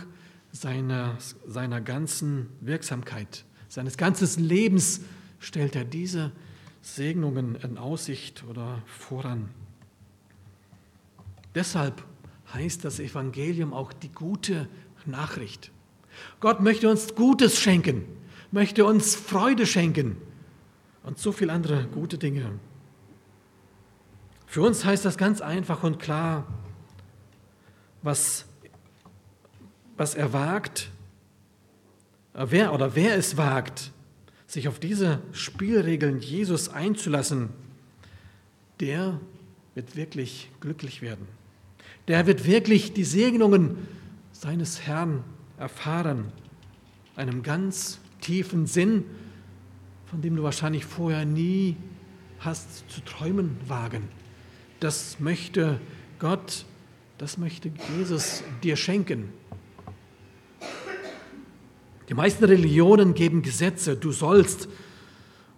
seiner, 0.56 1.16
seiner 1.46 1.80
ganzen 1.80 2.48
Wirksamkeit. 2.60 3.44
Seines 3.68 3.96
ganzen 3.96 4.44
Lebens 4.44 5.00
stellt 5.38 5.76
er 5.76 5.84
diese 5.84 6.32
Segnungen 6.82 7.56
in 7.56 7.78
Aussicht 7.78 8.44
oder 8.48 8.82
voran. 8.86 9.48
Deshalb 11.54 12.04
heißt 12.52 12.84
das 12.84 13.00
Evangelium 13.00 13.72
auch 13.72 13.92
die 13.92 14.12
gute 14.12 14.68
Nachricht. 15.04 15.70
Gott 16.40 16.60
möchte 16.60 16.88
uns 16.88 17.14
Gutes 17.14 17.60
schenken, 17.60 18.04
möchte 18.50 18.84
uns 18.84 19.14
Freude 19.14 19.66
schenken 19.66 20.16
und 21.02 21.18
so 21.18 21.32
viele 21.32 21.52
andere 21.52 21.86
gute 21.86 22.18
Dinge. 22.18 22.58
Für 24.46 24.62
uns 24.62 24.84
heißt 24.84 25.04
das 25.04 25.18
ganz 25.18 25.40
einfach 25.40 25.82
und 25.82 25.98
klar, 25.98 26.46
was, 28.02 28.46
was 29.96 30.14
er 30.14 30.32
wagt, 30.32 30.90
äh, 32.34 32.46
wer 32.50 32.72
oder 32.72 32.94
wer 32.94 33.16
es 33.16 33.36
wagt, 33.36 33.92
sich 34.46 34.68
auf 34.68 34.78
diese 34.78 35.20
Spielregeln 35.32 36.20
Jesus 36.20 36.68
einzulassen, 36.68 37.48
der 38.80 39.20
wird 39.74 39.96
wirklich 39.96 40.50
glücklich 40.60 41.02
werden. 41.02 41.26
Der 42.08 42.26
wird 42.26 42.46
wirklich 42.46 42.92
die 42.92 43.04
Segnungen 43.04 43.88
seines 44.32 44.82
Herrn 44.82 45.24
erfahren, 45.58 46.32
einem 47.16 47.42
ganz 47.42 47.98
tiefen 48.20 48.66
Sinn, 48.66 49.04
von 50.06 50.22
dem 50.22 50.36
du 50.36 50.42
wahrscheinlich 50.42 50.84
vorher 50.84 51.24
nie 51.24 51.76
hast 52.38 52.88
zu 52.90 53.00
träumen 53.00 53.56
wagen. 53.66 54.08
Das 54.78 55.18
möchte 55.18 55.80
Gott, 56.18 56.64
das 57.18 57.38
möchte 57.38 57.72
Jesus 57.96 58.44
dir 58.62 58.76
schenken. 58.76 59.32
Die 62.08 62.14
meisten 62.14 62.44
Religionen 62.44 63.14
geben 63.14 63.42
Gesetze, 63.42 63.96
du 63.96 64.12
sollst. 64.12 64.68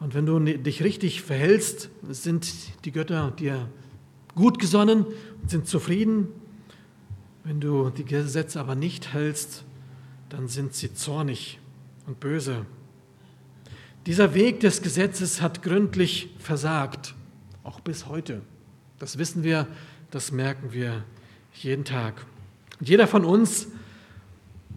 Und 0.01 0.15
wenn 0.15 0.27
du 0.27 0.39
dich 0.39 0.83
richtig 0.83 1.23
verhältst, 1.23 1.91
sind 2.09 2.51
die 2.85 2.93
Götter 2.93 3.33
dir 3.33 3.69
gut 4.35 4.59
gesonnen 4.59 5.05
und 5.43 5.51
sind 5.51 5.67
zufrieden. 5.67 6.29
Wenn 7.45 7.61
du 7.61 7.91
die 7.91 8.05
Gesetze 8.05 8.61
aber 8.61 8.75
nicht 8.75 9.13
hältst, 9.13 9.65
dann 10.29 10.49
sind 10.49 10.75
sie 10.75 10.95
zornig 10.95 11.59
und 12.07 12.21
böse. 12.21 12.65
Dieser 14.07 14.33
Weg 14.35 14.61
des 14.61 14.81
Gesetzes 14.81 15.43
hat 15.43 15.63
gründlich 15.63 16.31
versagt, 16.39 17.15
auch 17.63 17.81
bis 17.81 18.07
heute. 18.07 18.41
Das 18.99 19.19
wissen 19.19 19.43
wir, 19.43 19.67
das 20.11 20.33
merken 20.33 20.73
wir 20.73 21.05
jeden 21.53 21.85
Tag. 21.85 22.25
Und 22.81 22.89
jeder 22.89 23.07
von 23.07 23.25
uns 23.25 23.69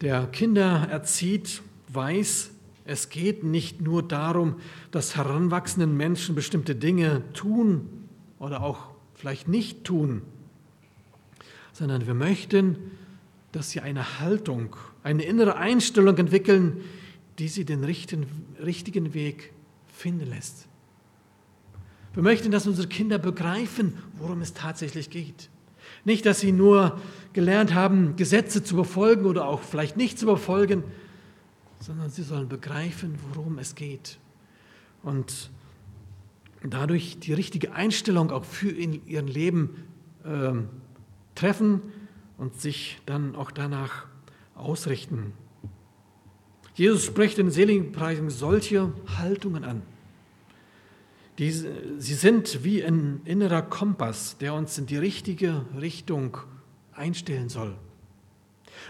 der 0.01 0.25
Kinder 0.27 0.87
erzieht, 0.89 1.61
weiß, 1.89 2.51
es 2.85 3.09
geht 3.09 3.43
nicht 3.43 3.81
nur 3.81 4.03
darum, 4.03 4.55
dass 4.89 5.15
heranwachsenden 5.15 5.95
Menschen 5.95 6.35
bestimmte 6.35 6.75
Dinge 6.75 7.21
tun 7.33 8.07
oder 8.39 8.63
auch 8.63 8.87
vielleicht 9.13 9.47
nicht 9.47 9.83
tun, 9.83 10.23
sondern 11.73 12.07
wir 12.07 12.15
möchten, 12.15 12.77
dass 13.51 13.69
sie 13.69 13.81
eine 13.81 14.19
Haltung, 14.19 14.75
eine 15.03 15.23
innere 15.23 15.57
Einstellung 15.57 16.17
entwickeln, 16.17 16.83
die 17.37 17.47
sie 17.47 17.65
den 17.65 17.83
richtigen, 17.83 18.25
richtigen 18.63 19.13
Weg 19.13 19.53
finden 19.87 20.27
lässt. 20.27 20.67
Wir 22.13 22.23
möchten, 22.23 22.51
dass 22.51 22.67
unsere 22.67 22.87
Kinder 22.87 23.19
begreifen, 23.19 23.93
worum 24.17 24.41
es 24.41 24.53
tatsächlich 24.53 25.09
geht. 25.09 25.49
Nicht, 26.03 26.25
dass 26.25 26.39
sie 26.39 26.51
nur 26.51 26.99
gelernt 27.33 27.73
haben, 27.73 28.15
Gesetze 28.15 28.63
zu 28.63 28.75
befolgen 28.75 29.25
oder 29.25 29.47
auch 29.47 29.61
vielleicht 29.61 29.97
nicht 29.97 30.19
zu 30.19 30.25
befolgen, 30.25 30.83
sondern 31.79 32.09
sie 32.09 32.23
sollen 32.23 32.49
begreifen, 32.49 33.15
worum 33.33 33.57
es 33.57 33.75
geht. 33.75 34.19
Und 35.03 35.49
dadurch 36.63 37.19
die 37.19 37.33
richtige 37.33 37.73
Einstellung 37.73 38.31
auch 38.31 38.45
für 38.45 38.69
in 38.69 39.05
ihrem 39.07 39.27
Leben 39.27 39.75
äh, 40.23 40.53
treffen 41.35 41.81
und 42.37 42.59
sich 42.59 42.99
dann 43.05 43.35
auch 43.35 43.51
danach 43.51 44.05
ausrichten. 44.55 45.33
Jesus 46.75 47.05
spricht 47.05 47.37
in 47.39 47.51
Seligpreisung 47.51 48.29
solche 48.29 48.93
Haltungen 49.17 49.63
an. 49.63 49.81
Die, 51.37 51.51
sie 51.51 52.13
sind 52.13 52.63
wie 52.63 52.83
ein 52.83 53.21
innerer 53.25 53.61
Kompass, 53.61 54.37
der 54.37 54.53
uns 54.53 54.77
in 54.77 54.85
die 54.85 54.97
richtige 54.97 55.65
Richtung 55.79 56.37
einstellen 56.93 57.49
soll. 57.49 57.75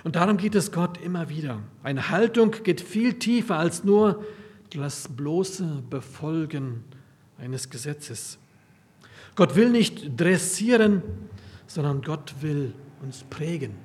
Und 0.03 0.15
darum 0.15 0.37
geht 0.37 0.55
es 0.55 0.71
Gott 0.71 0.99
immer 1.01 1.29
wieder. 1.29 1.61
Eine 1.83 2.09
Haltung 2.09 2.51
geht 2.63 2.81
viel 2.81 3.13
tiefer 3.13 3.57
als 3.57 3.83
nur 3.83 4.23
das 4.73 5.07
bloße 5.07 5.83
Befolgen 5.89 6.83
eines 7.37 7.69
Gesetzes. 7.69 8.37
Gott 9.35 9.55
will 9.55 9.69
nicht 9.69 10.19
dressieren, 10.19 11.01
sondern 11.67 12.01
Gott 12.01 12.35
will 12.41 12.73
uns 13.01 13.23
prägen. 13.23 13.75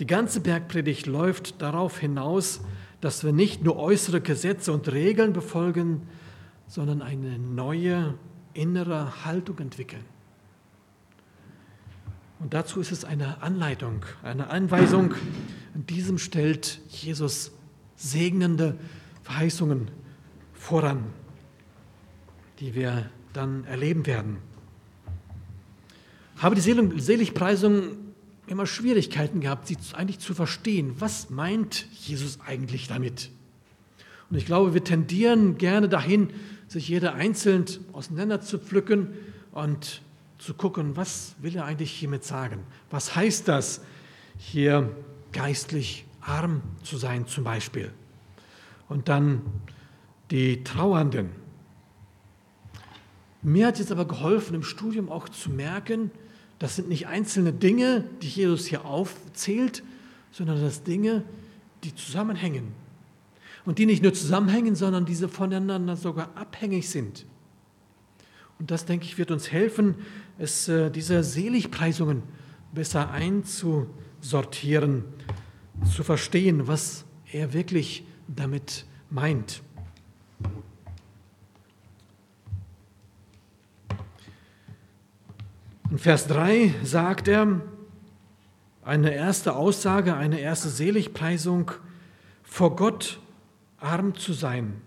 Die 0.00 0.06
ganze 0.06 0.40
Bergpredigt 0.40 1.06
läuft 1.06 1.60
darauf 1.60 1.98
hinaus, 1.98 2.60
dass 3.00 3.24
wir 3.24 3.32
nicht 3.32 3.64
nur 3.64 3.76
äußere 3.76 4.20
Gesetze 4.20 4.72
und 4.72 4.90
Regeln 4.90 5.32
befolgen, 5.32 6.02
sondern 6.70 7.02
eine 7.02 7.36
neue 7.36 8.14
innere 8.54 9.24
Haltung 9.24 9.58
entwickeln. 9.58 10.04
Und 12.38 12.54
dazu 12.54 12.80
ist 12.80 12.92
es 12.92 13.04
eine 13.04 13.42
Anleitung, 13.42 14.04
eine 14.22 14.50
Anweisung. 14.50 15.14
In 15.74 15.84
diesem 15.86 16.16
stellt 16.16 16.80
Jesus 16.88 17.50
segnende 17.96 18.78
Verheißungen 19.24 19.90
voran, 20.54 21.06
die 22.60 22.76
wir 22.76 23.10
dann 23.32 23.64
erleben 23.64 24.06
werden. 24.06 24.36
Habe 26.38 26.54
die 26.54 26.60
Seligpreisung 26.60 27.98
immer 28.46 28.66
Schwierigkeiten 28.66 29.40
gehabt, 29.40 29.66
sie 29.66 29.76
eigentlich 29.92 30.20
zu 30.20 30.34
verstehen. 30.34 30.94
Was 31.00 31.30
meint 31.30 31.86
Jesus 31.92 32.38
eigentlich 32.46 32.86
damit? 32.86 33.30
Und 34.30 34.36
ich 34.36 34.46
glaube, 34.46 34.72
wir 34.72 34.84
tendieren 34.84 35.58
gerne 35.58 35.88
dahin, 35.88 36.30
sich 36.70 36.88
jeder 36.88 37.14
einzeln 37.14 37.64
auseinander 37.92 38.40
zu 38.40 38.56
pflücken 38.56 39.08
und 39.50 40.02
zu 40.38 40.54
gucken, 40.54 40.96
was 40.96 41.34
will 41.40 41.56
er 41.56 41.64
eigentlich 41.64 41.90
hiermit 41.90 42.22
sagen? 42.22 42.60
Was 42.90 43.16
heißt 43.16 43.48
das, 43.48 43.80
hier 44.38 44.94
geistlich 45.32 46.06
arm 46.20 46.62
zu 46.84 46.96
sein 46.96 47.26
zum 47.26 47.42
Beispiel? 47.42 47.90
Und 48.88 49.08
dann 49.08 49.42
die 50.30 50.62
Trauernden. 50.62 51.30
Mir 53.42 53.66
hat 53.66 53.80
jetzt 53.80 53.90
aber 53.90 54.04
geholfen, 54.04 54.54
im 54.54 54.62
Studium 54.62 55.10
auch 55.10 55.28
zu 55.28 55.50
merken, 55.50 56.12
das 56.60 56.76
sind 56.76 56.88
nicht 56.88 57.08
einzelne 57.08 57.52
Dinge, 57.52 58.04
die 58.22 58.28
Jesus 58.28 58.66
hier 58.66 58.84
aufzählt, 58.84 59.82
sondern 60.30 60.60
das 60.60 60.84
Dinge, 60.84 61.24
die 61.82 61.96
zusammenhängen. 61.96 62.72
Und 63.64 63.78
die 63.78 63.86
nicht 63.86 64.02
nur 64.02 64.14
zusammenhängen, 64.14 64.74
sondern 64.74 65.04
diese 65.04 65.28
voneinander 65.28 65.96
sogar 65.96 66.36
abhängig 66.36 66.88
sind. 66.88 67.26
Und 68.58 68.70
das, 68.70 68.84
denke 68.84 69.06
ich, 69.06 69.18
wird 69.18 69.30
uns 69.30 69.50
helfen, 69.50 69.94
es, 70.38 70.68
äh, 70.68 70.90
diese 70.90 71.22
Seligpreisungen 71.22 72.22
besser 72.72 73.10
einzusortieren, 73.10 75.04
zu 75.94 76.02
verstehen, 76.04 76.66
was 76.66 77.04
er 77.32 77.52
wirklich 77.52 78.04
damit 78.28 78.84
meint. 79.08 79.62
In 85.90 85.98
Vers 85.98 86.26
3 86.28 86.74
sagt 86.84 87.28
er 87.28 87.60
eine 88.84 89.12
erste 89.12 89.56
Aussage, 89.56 90.14
eine 90.14 90.38
erste 90.38 90.68
Seligpreisung, 90.68 91.72
vor 92.42 92.76
Gott 92.76 93.20
arm 93.80 94.14
zu 94.14 94.32
sein 94.32 94.80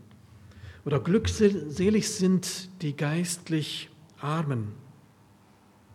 oder 0.85 0.99
glückselig 0.99 2.09
sind 2.09 2.69
die 2.81 2.95
geistlich 2.95 3.89
Armen. 4.19 4.73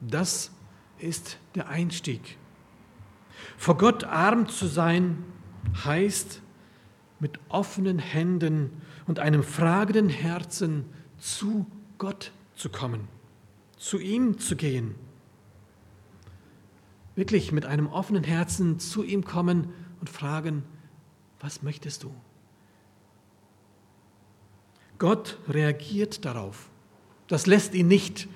Das 0.01 0.51
ist 0.99 1.39
der 1.55 1.69
Einstieg. 1.69 2.39
Vor 3.57 3.77
Gott 3.77 4.05
arm 4.05 4.49
zu 4.49 4.67
sein 4.67 5.25
heißt, 5.85 6.43
mit 7.21 7.41
offenen 7.49 7.99
Händen 7.99 8.71
und 9.07 9.19
einem 9.19 9.43
fragenden 9.43 10.09
Herzen 10.09 10.85
zu 11.19 11.67
Gott 11.99 12.33
zu 12.55 12.69
kommen, 12.69 13.09
zu 13.77 13.99
ihm 13.99 14.39
zu 14.39 14.57
gehen. 14.57 14.95
Wirklich 17.17 17.51
mit 17.51 17.67
einem 17.67 17.89
offenen 17.89 18.23
Herzen 18.23 18.79
zu 18.79 19.03
ihm 19.03 19.25
kommen 19.25 19.73
und 20.01 20.09
fragen, 20.09 20.63
was 21.41 21.63
möchtest 21.63 22.05
du? 22.05 22.15
Gott 24.99 25.39
reagiert 25.49 26.25
darauf. 26.25 26.69
Das 27.29 27.47
lässt 27.47 27.75
ihn 27.75 27.89
nicht 27.89 28.29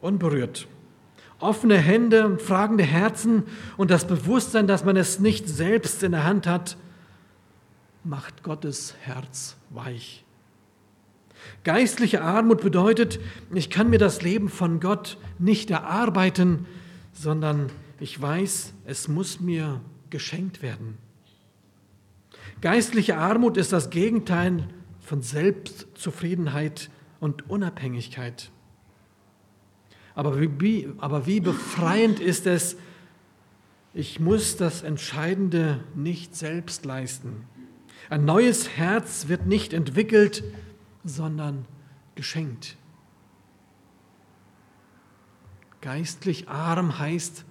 unberührt. 0.00 0.68
Offene 1.38 1.78
Hände, 1.78 2.38
fragende 2.38 2.84
Herzen 2.84 3.44
und 3.78 3.90
das 3.90 4.06
Bewusstsein, 4.06 4.66
dass 4.66 4.84
man 4.84 4.96
es 4.96 5.18
nicht 5.18 5.48
selbst 5.48 6.02
in 6.02 6.12
der 6.12 6.24
Hand 6.24 6.46
hat, 6.46 6.76
macht 8.04 8.42
Gottes 8.42 8.94
Herz 9.00 9.56
weich. 9.70 10.24
Geistliche 11.64 12.22
Armut 12.22 12.60
bedeutet, 12.60 13.18
ich 13.54 13.70
kann 13.70 13.88
mir 13.88 13.98
das 13.98 14.20
Leben 14.20 14.50
von 14.50 14.80
Gott 14.80 15.16
nicht 15.38 15.70
erarbeiten, 15.70 16.66
sondern 17.14 17.70
ich 17.98 18.20
weiß, 18.20 18.74
es 18.84 19.08
muss 19.08 19.40
mir 19.40 19.80
geschenkt 20.10 20.62
werden. 20.62 20.98
Geistliche 22.60 23.16
Armut 23.16 23.56
ist 23.56 23.72
das 23.72 23.88
Gegenteil 23.88 24.68
von 25.10 25.22
Selbstzufriedenheit 25.22 26.88
und 27.18 27.50
Unabhängigkeit. 27.50 28.52
Aber 30.14 30.40
wie, 30.40 30.88
aber 30.98 31.26
wie 31.26 31.40
befreiend 31.40 32.20
ist 32.20 32.46
es, 32.46 32.76
ich 33.92 34.20
muss 34.20 34.56
das 34.56 34.82
Entscheidende 34.82 35.82
nicht 35.96 36.36
selbst 36.36 36.84
leisten. 36.84 37.44
Ein 38.08 38.24
neues 38.24 38.68
Herz 38.76 39.26
wird 39.26 39.46
nicht 39.46 39.72
entwickelt, 39.72 40.44
sondern 41.02 41.64
geschenkt. 42.14 42.76
Geistlich 45.80 46.48
arm 46.48 47.00
heißt 47.00 47.44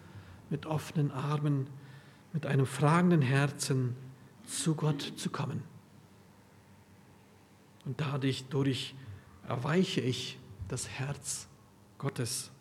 mit 0.49 0.65
offenen 0.65 1.11
Armen, 1.11 1.67
mit 2.31 2.45
einem 2.45 2.65
fragenden 2.65 3.21
Herzen 3.21 3.97
zu 4.45 4.75
Gott 4.75 5.01
zu 5.17 5.29
kommen. 5.29 5.61
Und 7.85 7.99
dadurch, 7.99 8.45
dadurch 8.49 8.95
erweiche 9.47 10.01
ich 10.01 10.37
das 10.67 10.87
Herz 10.87 11.47
Gottes. 11.97 12.51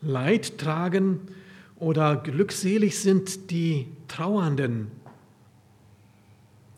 Leid 0.00 0.58
tragen 0.58 1.20
oder 1.76 2.16
glückselig 2.16 2.98
sind 2.98 3.50
die 3.50 3.86
Trauernden. 4.08 4.90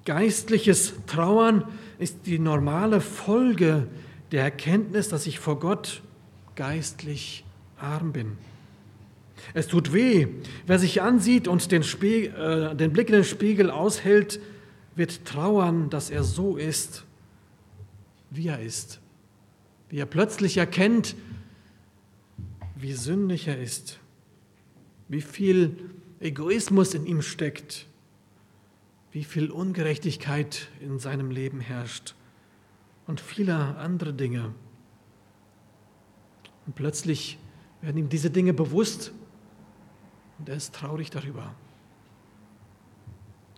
Geistliches 0.05 0.95
Trauern 1.07 1.65
ist 1.99 2.27
die 2.27 2.39
normale 2.39 3.01
Folge 3.01 3.89
der 4.33 4.43
Erkenntnis, 4.43 5.09
dass 5.09 5.27
ich 5.27 5.39
vor 5.39 5.59
Gott 5.59 6.03
geistlich 6.57 7.45
arm 7.79 8.13
bin. 8.13 8.37
Es 9.53 9.67
tut 9.67 9.93
weh, 9.93 10.29
wer 10.67 10.79
sich 10.79 11.03
ansieht 11.03 11.49
und 11.49 11.71
den, 11.71 11.83
Spiegel, 11.83 12.73
äh, 12.73 12.77
den 12.77 12.93
Blick 12.93 13.09
in 13.09 13.15
den 13.15 13.25
Spiegel 13.25 13.71
aushält, 13.71 14.41
wird 14.97 15.25
trauern, 15.25 15.91
dass 15.91 16.11
er 16.11 16.25
so 16.25 16.57
ist, 16.57 17.05
wie 18.31 18.49
er 18.49 18.61
ist. 18.61 19.01
Wie 19.89 19.99
er 19.99 20.07
plötzlich 20.07 20.57
erkennt, 20.57 21.17
wie 22.77 22.93
sündig 22.93 23.49
er 23.49 23.61
ist, 23.61 23.99
wie 25.09 25.23
viel 25.23 25.91
Egoismus 26.21 26.95
in 26.95 27.07
ihm 27.07 27.23
steckt, 27.23 27.87
wie 29.13 29.25
viel 29.25 29.51
Ungerechtigkeit 29.51 30.69
in 30.81 30.99
seinem 30.99 31.31
Leben 31.31 31.61
herrscht 31.61 32.15
und 33.07 33.21
viele 33.21 33.77
andere 33.77 34.13
Dinge. 34.13 34.55
Und 36.67 36.75
plötzlich 36.75 37.39
werden 37.81 37.99
ihm 37.99 38.09
diese 38.09 38.31
Dinge 38.31 38.53
bewusst 38.53 39.13
und 40.39 40.49
er 40.49 40.57
ist 40.57 40.75
traurig 40.75 41.11
darüber. 41.11 41.55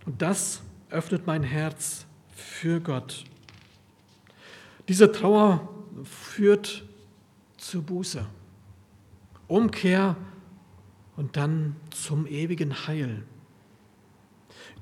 Und 0.04 0.20
das 0.22 0.62
öffnet 0.90 1.26
mein 1.26 1.42
Herz 1.42 2.06
für 2.34 2.80
Gott. 2.80 3.24
Diese 4.88 5.10
Trauer 5.10 5.68
führt 6.04 6.84
zur 7.56 7.82
Buße, 7.82 8.24
Umkehr 9.48 10.16
und 11.16 11.36
dann 11.36 11.76
zum 11.90 12.26
ewigen 12.26 12.86
Heil. 12.86 13.24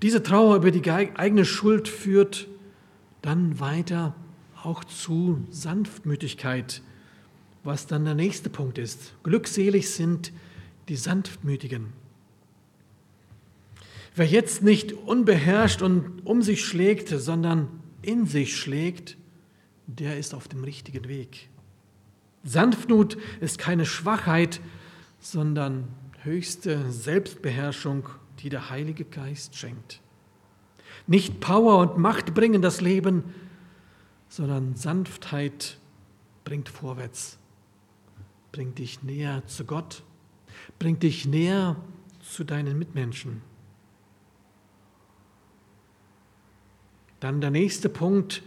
Diese 0.03 0.23
Trauer 0.23 0.57
über 0.57 0.71
die 0.71 0.91
eigene 0.91 1.45
Schuld 1.45 1.89
führt 1.89 2.49
dann 3.23 3.61
weiter 3.61 4.15
auch 4.63 4.85
zu 4.85 5.47
Sanftmütigkeit, 5.51 6.83
was 7.63 7.87
dann 7.87 8.05
der 8.05 8.15
nächste 8.15 8.51
Punkt 8.51 8.77
ist. 8.79 9.15
Glückselig 9.23 9.91
sind 9.91 10.33
die 10.89 10.97
Sanftmütigen. 10.97 12.04
Wer 14.17 14.27
jetzt 14.27 14.63
nicht 14.63 14.93
unbeherrscht 14.93 15.83
und 15.83 16.25
um 16.25 16.41
sich 16.41 16.65
schlägt, 16.65 17.09
sondern 17.09 17.69
in 18.01 18.27
sich 18.27 18.57
schlägt, 18.57 19.17
der 19.87 20.19
ist 20.19 20.35
auf 20.35 20.47
dem 20.47 20.63
richtigen 20.63 21.09
Weg. 21.09 21.49
Sanftmut 22.45 23.17
ist 23.41 23.59
keine 23.59 23.87
Schwachheit, 23.87 24.61
sondern 25.19 25.89
höchste 26.23 26.91
Selbstbeherrschung, 26.93 28.09
die 28.41 28.51
der 28.51 28.71
Heilige 28.71 29.05
Geist 29.05 29.57
schenkt. 29.57 30.01
Nicht 31.07 31.41
Power 31.41 31.79
und 31.79 31.99
Macht 31.99 32.35
bringen 32.35 32.63
das 32.63 32.81
Leben, 32.81 33.25
sondern 34.29 34.77
Sanftheit 34.77 35.79
bringt 36.45 36.69
vorwärts, 36.69 37.39
bringt 38.53 38.79
dich 38.79 39.03
näher 39.03 39.43
zu 39.47 39.65
Gott, 39.65 40.03
bringt 40.79 41.03
dich 41.03 41.27
näher 41.27 41.77
zu 42.21 42.45
deinen 42.45 42.79
Mitmenschen. 42.79 43.43
Dann 47.25 47.41
der 47.41 47.51
nächste 47.51 47.89
Punkt, 47.89 48.43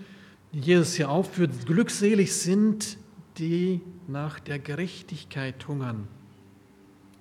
den 0.53 0.61
Jesus 0.61 0.93
hier 0.93 1.09
aufführt, 1.09 1.65
glückselig 1.65 2.35
sind, 2.35 2.99
die 3.39 3.81
nach 4.07 4.39
der 4.39 4.59
Gerechtigkeit 4.59 5.67
hungern. 5.67 6.07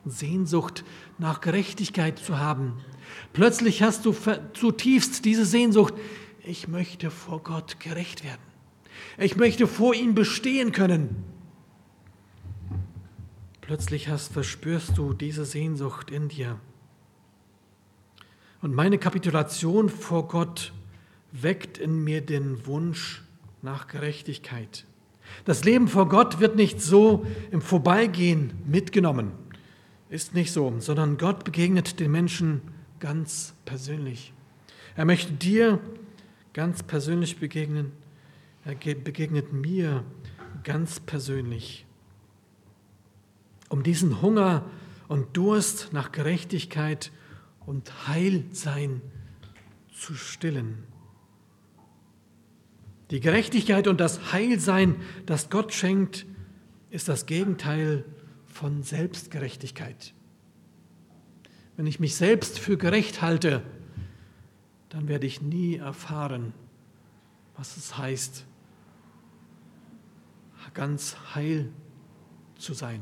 Sehnsucht 0.04 0.84
nach 1.16 1.40
Gerechtigkeit 1.40 2.18
zu 2.18 2.38
haben. 2.38 2.74
Plötzlich 3.32 3.82
hast 3.82 4.04
du 4.04 4.14
zutiefst 4.52 5.24
diese 5.24 5.46
Sehnsucht, 5.46 5.94
ich 6.44 6.68
möchte 6.68 7.10
vor 7.10 7.42
Gott 7.42 7.80
gerecht 7.80 8.22
werden. 8.22 8.42
Ich 9.16 9.36
möchte 9.36 9.66
vor 9.66 9.94
ihm 9.94 10.14
bestehen 10.14 10.72
können. 10.72 11.24
Plötzlich 13.62 14.10
hast, 14.10 14.30
verspürst 14.30 14.98
du 14.98 15.14
diese 15.14 15.46
Sehnsucht 15.46 16.10
in 16.10 16.28
dir. 16.28 16.60
Und 18.60 18.74
meine 18.74 18.98
Kapitulation 18.98 19.88
vor 19.88 20.28
Gott 20.28 20.74
weckt 21.32 21.78
in 21.78 22.02
mir 22.02 22.20
den 22.20 22.66
Wunsch 22.66 23.22
nach 23.62 23.88
Gerechtigkeit. 23.88 24.84
Das 25.44 25.64
Leben 25.64 25.88
vor 25.88 26.08
Gott 26.08 26.40
wird 26.40 26.56
nicht 26.56 26.80
so 26.80 27.26
im 27.50 27.60
Vorbeigehen 27.60 28.52
mitgenommen, 28.64 29.32
ist 30.08 30.34
nicht 30.34 30.52
so, 30.52 30.72
sondern 30.78 31.18
Gott 31.18 31.44
begegnet 31.44 32.00
den 32.00 32.10
Menschen 32.12 32.62
ganz 33.00 33.54
persönlich. 33.64 34.32
Er 34.94 35.04
möchte 35.04 35.32
dir 35.32 35.80
ganz 36.52 36.82
persönlich 36.82 37.38
begegnen, 37.38 37.92
er 38.64 38.74
begegnet 38.74 39.52
mir 39.52 40.04
ganz 40.64 41.00
persönlich. 41.00 41.84
Um 43.68 43.82
diesen 43.82 44.22
Hunger 44.22 44.64
und 45.08 45.36
Durst 45.36 45.92
nach 45.92 46.12
Gerechtigkeit 46.12 47.12
und 47.66 48.08
Heilsein 48.08 49.02
zu 49.92 50.14
stillen. 50.14 50.84
Die 53.10 53.20
Gerechtigkeit 53.20 53.86
und 53.86 54.00
das 54.00 54.32
Heilsein, 54.32 54.96
das 55.26 55.48
Gott 55.48 55.72
schenkt, 55.72 56.26
ist 56.90 57.08
das 57.08 57.26
Gegenteil 57.26 58.04
von 58.46 58.82
Selbstgerechtigkeit. 58.82 60.12
Wenn 61.76 61.86
ich 61.86 62.00
mich 62.00 62.16
selbst 62.16 62.58
für 62.58 62.76
gerecht 62.76 63.22
halte, 63.22 63.62
dann 64.88 65.08
werde 65.08 65.26
ich 65.26 65.42
nie 65.42 65.76
erfahren, 65.76 66.52
was 67.56 67.76
es 67.76 67.96
heißt, 67.98 68.44
ganz 70.76 71.16
heil 71.34 71.70
zu 72.58 72.74
sein, 72.74 73.00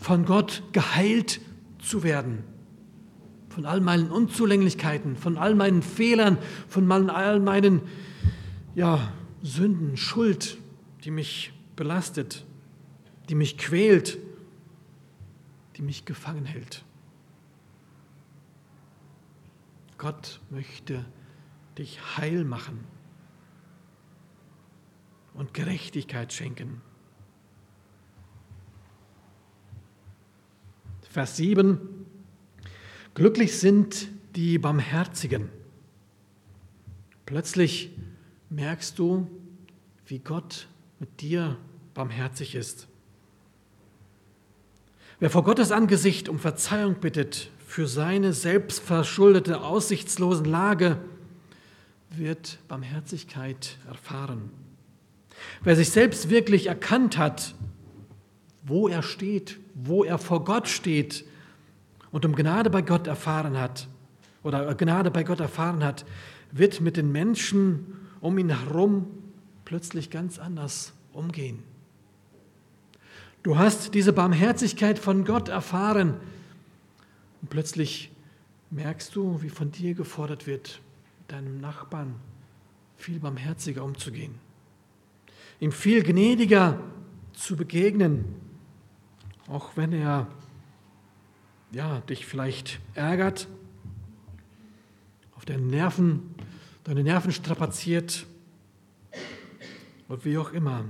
von 0.00 0.24
Gott 0.24 0.62
geheilt 0.72 1.40
zu 1.78 2.02
werden, 2.02 2.42
von 3.50 3.66
all 3.66 3.80
meinen 3.80 4.10
Unzulänglichkeiten, 4.10 5.16
von 5.16 5.36
all 5.36 5.54
meinen 5.54 5.82
Fehlern, 5.82 6.38
von 6.68 6.90
all 6.90 7.38
meinen 7.38 7.82
ja, 8.74 9.12
Sünden, 9.42 9.96
Schuld, 9.96 10.58
die 11.04 11.10
mich 11.10 11.52
belastet, 11.76 12.44
die 13.28 13.34
mich 13.34 13.58
quält, 13.58 14.18
die 15.76 15.82
mich 15.82 16.04
gefangen 16.04 16.44
hält. 16.44 16.84
Gott 19.98 20.40
möchte 20.50 21.04
dich 21.78 22.00
heil 22.16 22.44
machen 22.44 22.84
und 25.34 25.54
Gerechtigkeit 25.54 26.32
schenken. 26.32 26.80
Vers 31.10 31.36
7. 31.36 31.78
Glücklich 33.14 33.58
sind 33.58 34.08
die 34.34 34.58
Barmherzigen. 34.58 35.48
Plötzlich 37.24 37.92
merkst 38.54 38.98
du, 38.98 39.28
wie 40.06 40.18
Gott 40.18 40.68
mit 41.00 41.20
dir 41.20 41.56
barmherzig 41.92 42.54
ist. 42.54 42.86
Wer 45.20 45.30
vor 45.30 45.44
Gottes 45.44 45.72
Angesicht 45.72 46.28
um 46.28 46.38
Verzeihung 46.38 46.96
bittet 46.96 47.50
für 47.66 47.86
seine 47.86 48.32
selbstverschuldete, 48.32 49.62
aussichtslosen 49.62 50.44
Lage, 50.44 50.98
wird 52.10 52.58
Barmherzigkeit 52.68 53.78
erfahren. 53.88 54.50
Wer 55.62 55.74
sich 55.74 55.90
selbst 55.90 56.30
wirklich 56.30 56.66
erkannt 56.66 57.18
hat, 57.18 57.54
wo 58.62 58.88
er 58.88 59.02
steht, 59.02 59.58
wo 59.74 60.04
er 60.04 60.18
vor 60.18 60.44
Gott 60.44 60.68
steht 60.68 61.24
und 62.12 62.24
um 62.24 62.34
Gnade 62.34 62.70
bei 62.70 62.82
Gott 62.82 63.06
erfahren 63.06 63.58
hat 63.58 63.88
oder 64.42 64.74
Gnade 64.74 65.10
bei 65.10 65.24
Gott 65.24 65.40
erfahren 65.40 65.82
hat, 65.82 66.04
wird 66.52 66.80
mit 66.80 66.96
den 66.96 67.10
Menschen 67.10 68.03
um 68.24 68.38
ihn 68.38 68.48
herum 68.48 69.06
plötzlich 69.66 70.08
ganz 70.08 70.38
anders 70.38 70.94
umgehen. 71.12 71.62
Du 73.42 73.58
hast 73.58 73.92
diese 73.92 74.14
Barmherzigkeit 74.14 74.98
von 74.98 75.26
Gott 75.26 75.50
erfahren 75.50 76.14
und 77.42 77.50
plötzlich 77.50 78.10
merkst 78.70 79.14
du, 79.14 79.42
wie 79.42 79.50
von 79.50 79.70
dir 79.70 79.92
gefordert 79.92 80.46
wird, 80.46 80.80
deinem 81.28 81.60
Nachbarn 81.60 82.14
viel 82.96 83.20
barmherziger 83.20 83.84
umzugehen, 83.84 84.36
ihm 85.60 85.70
viel 85.70 86.02
gnädiger 86.02 86.80
zu 87.34 87.56
begegnen, 87.56 88.24
auch 89.48 89.76
wenn 89.76 89.92
er 89.92 90.28
ja, 91.72 92.00
dich 92.00 92.24
vielleicht 92.24 92.80
ärgert, 92.94 93.48
auf 95.36 95.44
deine 95.44 95.66
Nerven 95.66 96.33
deine 96.84 97.02
Nerven 97.02 97.32
strapaziert 97.32 98.26
und 100.08 100.24
wie 100.24 100.38
auch 100.38 100.52
immer. 100.52 100.84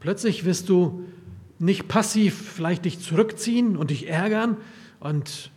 Plötzlich 0.00 0.44
wirst 0.44 0.68
du 0.68 1.06
nicht 1.58 1.88
passiv 1.88 2.52
vielleicht 2.54 2.84
dich 2.84 3.00
zurückziehen 3.00 3.76
und 3.76 3.90
dich 3.90 4.08
ärgern 4.08 4.56
und 5.00 5.50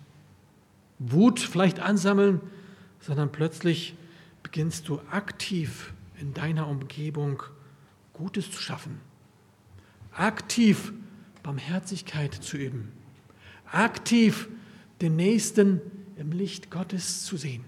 Wut 0.99 1.39
vielleicht 1.39 1.79
ansammeln, 1.79 2.39
sondern 3.01 3.31
plötzlich 3.31 3.95
beginnst 4.43 4.87
du 4.87 5.01
aktiv 5.11 5.93
in 6.19 6.33
deiner 6.33 6.67
Umgebung 6.67 7.43
Gutes 8.13 8.49
zu 8.49 8.61
schaffen. 8.61 8.99
Aktiv 10.13 10.93
Barmherzigkeit 11.43 12.33
zu 12.33 12.57
üben. 12.57 12.91
Aktiv 13.71 14.47
den 15.01 15.15
Nächsten 15.15 15.81
im 16.17 16.31
Licht 16.31 16.71
Gottes 16.71 17.25
zu 17.25 17.37
sehen. 17.37 17.63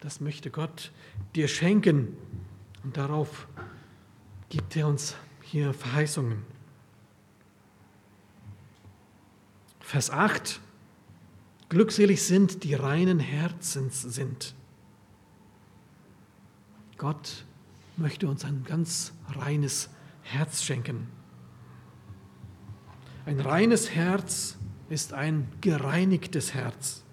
Das 0.00 0.20
möchte 0.20 0.50
Gott 0.50 0.92
dir 1.34 1.46
schenken 1.48 2.16
und 2.82 2.96
darauf 2.96 3.46
gibt 4.48 4.76
er 4.76 4.86
uns 4.86 5.14
hier 5.42 5.74
Verheißungen. 5.74 6.42
Vers 9.80 10.10
8. 10.10 10.60
Glückselig 11.68 12.22
sind, 12.22 12.64
die 12.64 12.74
reinen 12.74 13.18
Herzens 13.18 14.02
sind. 14.02 14.54
Gott 16.96 17.44
möchte 17.96 18.28
uns 18.28 18.44
ein 18.44 18.64
ganz 18.64 19.12
reines 19.28 19.90
Herz 20.22 20.62
schenken. 20.62 21.08
Ein 23.26 23.40
reines 23.40 23.90
Herz 23.90 24.56
ist 24.90 25.14
ein 25.14 25.48
gereinigtes 25.60 26.52
Herz. 26.52 27.04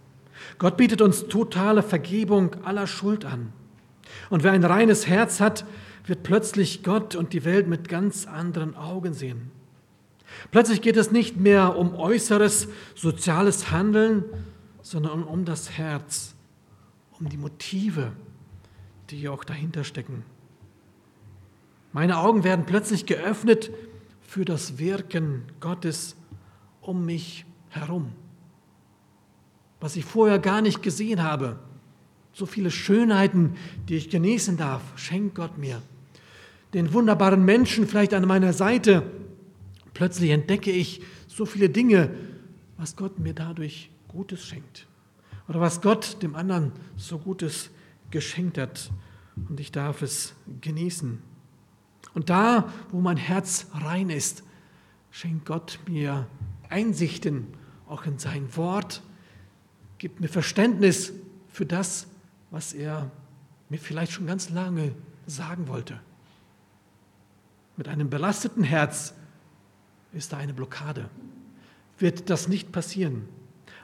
Gott 0.57 0.77
bietet 0.77 1.01
uns 1.01 1.27
totale 1.27 1.83
Vergebung 1.83 2.55
aller 2.65 2.87
Schuld 2.87 3.23
an. 3.23 3.53
Und 4.29 4.43
wer 4.43 4.51
ein 4.51 4.63
reines 4.63 5.07
Herz 5.07 5.39
hat, 5.39 5.63
wird 6.05 6.23
plötzlich 6.23 6.83
Gott 6.83 7.15
und 7.15 7.33
die 7.33 7.45
Welt 7.45 7.67
mit 7.67 7.87
ganz 7.87 8.25
anderen 8.25 8.75
Augen 8.75 9.13
sehen. 9.13 9.51
Plötzlich 10.51 10.81
geht 10.81 10.97
es 10.97 11.11
nicht 11.11 11.37
mehr 11.37 11.77
um 11.77 11.95
äußeres 11.95 12.67
soziales 12.95 13.71
Handeln, 13.71 14.25
sondern 14.81 15.23
um 15.23 15.45
das 15.45 15.77
Herz, 15.77 16.33
um 17.19 17.29
die 17.29 17.37
Motive, 17.37 18.11
die 19.11 19.29
auch 19.29 19.43
dahinter 19.43 19.83
stecken. 19.83 20.23
Meine 21.93 22.17
Augen 22.17 22.43
werden 22.43 22.65
plötzlich 22.65 23.05
geöffnet 23.05 23.69
für 24.21 24.45
das 24.45 24.79
Wirken 24.79 25.43
Gottes 25.59 26.15
um 26.81 27.05
mich 27.05 27.46
herum, 27.69 28.12
was 29.80 29.95
ich 29.95 30.06
vorher 30.06 30.39
gar 30.39 30.62
nicht 30.62 30.82
gesehen 30.82 31.23
habe. 31.23 31.60
So 32.34 32.45
viele 32.45 32.71
Schönheiten, 32.71 33.56
die 33.89 33.95
ich 33.95 34.10
genießen 34.10 34.58
darf, 34.58 34.82
schenkt 34.95 35.36
Gott 35.36 35.58
mir. 35.58 35.82
Den 36.73 36.93
wunderbaren 36.93 37.43
Menschen 37.43 37.88
vielleicht 37.88 38.13
an 38.13 38.27
meiner 38.27 38.53
Seite. 38.53 39.03
Plötzlich 39.93 40.32
entdecke 40.32 40.71
ich 40.71 41.01
so 41.27 41.45
viele 41.45 41.69
Dinge, 41.69 42.12
was 42.77 42.95
Gott 42.95 43.19
mir 43.19 43.34
dadurch 43.34 43.89
Gutes 44.08 44.45
schenkt. 44.45 44.88
Oder 45.47 45.62
was 45.62 45.82
Gott 45.82 46.21
dem 46.21 46.36
anderen 46.36 46.71
so 46.95 47.17
Gutes 47.17 47.69
geschenkt 48.12 48.58
hat. 48.58 48.91
Und 49.49 49.60
ich 49.60 49.71
darf 49.71 50.01
es 50.01 50.34
genießen. 50.62 51.19
Und 52.13 52.30
da, 52.30 52.71
wo 52.91 52.99
mein 52.99 53.17
Herz 53.17 53.67
rein 53.73 54.10
ist, 54.10 54.43
schenkt 55.12 55.45
Gott 55.45 55.80
mir 55.88 56.27
Einsichten 56.69 57.47
auch 57.88 58.06
in 58.06 58.19
sein 58.19 58.56
Wort, 58.56 59.01
gibt 59.97 60.19
mir 60.19 60.27
Verständnis 60.27 61.13
für 61.47 61.65
das, 61.65 62.08
was 62.51 62.73
er 62.73 63.12
mir 63.69 63.80
vielleicht 63.80 64.12
schon 64.12 64.27
ganz 64.27 64.49
lange 64.49 64.93
sagen 65.25 65.67
wollte. 65.67 65.99
Mit 67.75 67.88
einem 67.88 68.10
belasteten 68.10 68.63
Herz 68.63 69.13
ist 70.13 70.34
da 70.34 70.38
eine 70.38 70.53
Blockade. 70.53 71.10
Wird 71.97 72.30
das 72.30 72.47
nicht 72.47 72.71
passieren. 72.71 73.27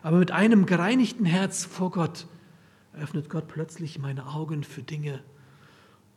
Aber 0.01 0.17
mit 0.17 0.31
einem 0.31 0.65
gereinigten 0.65 1.25
Herz 1.25 1.65
vor 1.65 1.91
Gott 1.91 2.27
öffnet 2.93 3.29
Gott 3.29 3.47
plötzlich 3.47 3.99
meine 3.99 4.27
Augen 4.27 4.63
für 4.63 4.83
Dinge. 4.83 5.23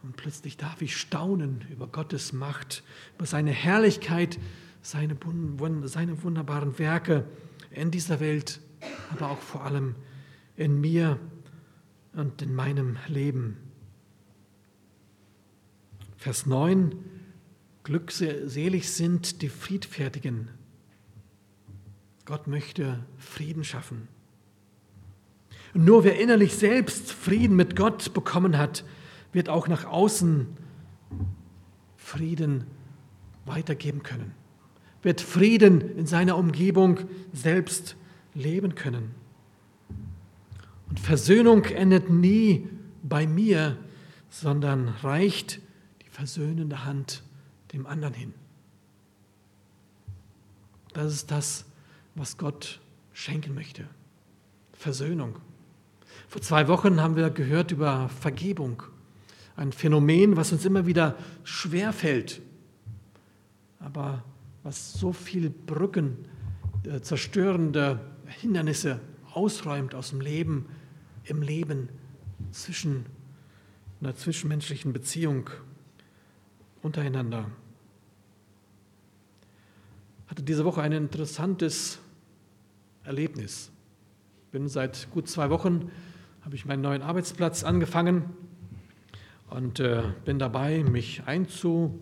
Und 0.02 0.16
plötzlich 0.16 0.57
darf 0.57 0.83
ich 0.83 0.96
staunen 0.96 1.64
über 1.70 1.87
Gottes 1.87 2.33
Macht, 2.33 2.83
über 3.16 3.26
seine 3.26 3.50
Herrlichkeit, 3.50 4.38
seine, 4.87 5.16
seine 5.85 6.22
wunderbaren 6.22 6.79
Werke 6.79 7.25
in 7.70 7.90
dieser 7.90 8.20
Welt, 8.20 8.61
aber 9.11 9.31
auch 9.31 9.40
vor 9.40 9.64
allem 9.64 9.96
in 10.57 10.81
mir 10.81 11.18
und 12.12 12.40
in 12.40 12.55
meinem 12.55 12.96
Leben. 13.09 13.57
Vers 16.16 16.46
9, 16.46 16.94
glückselig 17.83 18.92
sind 18.92 19.42
die 19.42 19.49
Friedfertigen. 19.49 20.49
Gott 22.25 22.46
möchte 22.46 23.05
Frieden 23.18 23.64
schaffen. 23.64 24.07
Und 25.75 25.85
nur 25.85 26.05
wer 26.05 26.18
innerlich 26.20 26.55
selbst 26.55 27.11
Frieden 27.11 27.57
mit 27.57 27.75
Gott 27.75 28.14
bekommen 28.14 28.57
hat, 28.57 28.85
wird 29.33 29.49
auch 29.49 29.66
nach 29.66 29.85
außen 29.85 30.46
Frieden 31.96 32.64
weitergeben 33.44 34.05
können 34.05 34.45
wird 35.06 35.20
Frieden 35.20 35.96
in 35.96 36.04
seiner 36.04 36.36
Umgebung 36.36 36.98
selbst 37.32 37.94
leben 38.34 38.74
können. 38.74 39.14
Und 40.88 40.98
Versöhnung 40.98 41.62
endet 41.64 42.10
nie 42.10 42.68
bei 43.04 43.28
mir, 43.28 43.76
sondern 44.30 44.88
reicht 44.88 45.60
die 46.02 46.10
versöhnende 46.10 46.84
Hand 46.84 47.22
dem 47.72 47.86
anderen 47.86 48.14
hin. 48.14 48.34
Das 50.92 51.12
ist 51.12 51.30
das, 51.30 51.66
was 52.16 52.36
Gott 52.36 52.80
schenken 53.12 53.54
möchte. 53.54 53.86
Versöhnung. 54.72 55.36
Vor 56.26 56.42
zwei 56.42 56.66
Wochen 56.66 57.00
haben 57.00 57.14
wir 57.14 57.30
gehört 57.30 57.70
über 57.70 58.08
Vergebung. 58.08 58.82
Ein 59.54 59.70
Phänomen, 59.70 60.36
was 60.36 60.50
uns 60.50 60.64
immer 60.64 60.84
wieder 60.84 61.14
schwerfällt. 61.44 62.42
Aber 63.78 64.24
was 64.66 64.94
so 64.94 65.12
viele 65.12 65.48
Brücken, 65.48 66.26
äh, 66.83 67.00
zerstörende 67.00 68.00
Hindernisse 68.26 69.00
ausräumt 69.33 69.94
aus 69.94 70.11
dem 70.11 70.20
Leben, 70.20 70.66
im 71.22 71.40
Leben 71.40 71.88
zwischen 72.50 73.07
einer 74.00 74.16
zwischenmenschlichen 74.16 74.92
Beziehung 74.92 75.50
untereinander. 76.83 77.48
Ich 80.24 80.31
hatte 80.33 80.42
diese 80.42 80.64
Woche 80.64 80.83
ein 80.83 80.90
interessantes 80.90 82.00
Erlebnis. 83.05 83.70
Bin 84.50 84.66
seit 84.66 85.09
gut 85.12 85.29
zwei 85.29 85.48
Wochen 85.48 85.92
habe 86.44 86.57
ich 86.57 86.66
meinen 86.66 86.83
neuen 86.83 87.02
Arbeitsplatz 87.02 87.62
angefangen 87.62 88.24
und 89.48 89.79
äh, 89.79 90.02
bin 90.24 90.40
dabei, 90.40 90.83
mich 90.83 91.22
einzu 91.24 92.00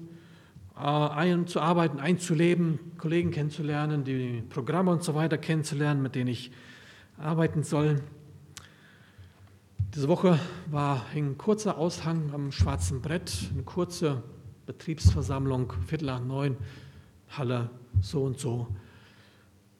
äh, 0.77 0.81
einzuarbeiten, 0.81 2.01
einzuleben, 2.01 2.79
Kollegen 2.99 3.31
kennenzulernen, 3.31 4.05
die 4.05 4.43
Programme 4.49 4.91
und 4.91 5.03
so 5.03 5.15
weiter 5.15 5.39
kennenzulernen, 5.39 6.03
mit 6.03 6.15
denen 6.15 6.29
ich 6.29 6.51
arbeiten 7.19 7.63
soll. 7.63 8.03
Diese 9.95 10.09
Woche 10.09 10.41
war 10.71 11.07
ein 11.15 11.39
kurzer 11.39 11.79
Aushang 11.79 12.33
am 12.35 12.51
schwarzen 12.51 13.01
Brett, 13.01 13.51
eine 13.53 13.63
kurze 13.63 14.25
Betriebsversammlung, 14.67 15.73
Viertel 15.87 16.07
nach 16.07 16.25
neun, 16.25 16.57
Halle 17.29 17.71
so 18.01 18.25
und 18.25 18.41
so. 18.41 18.67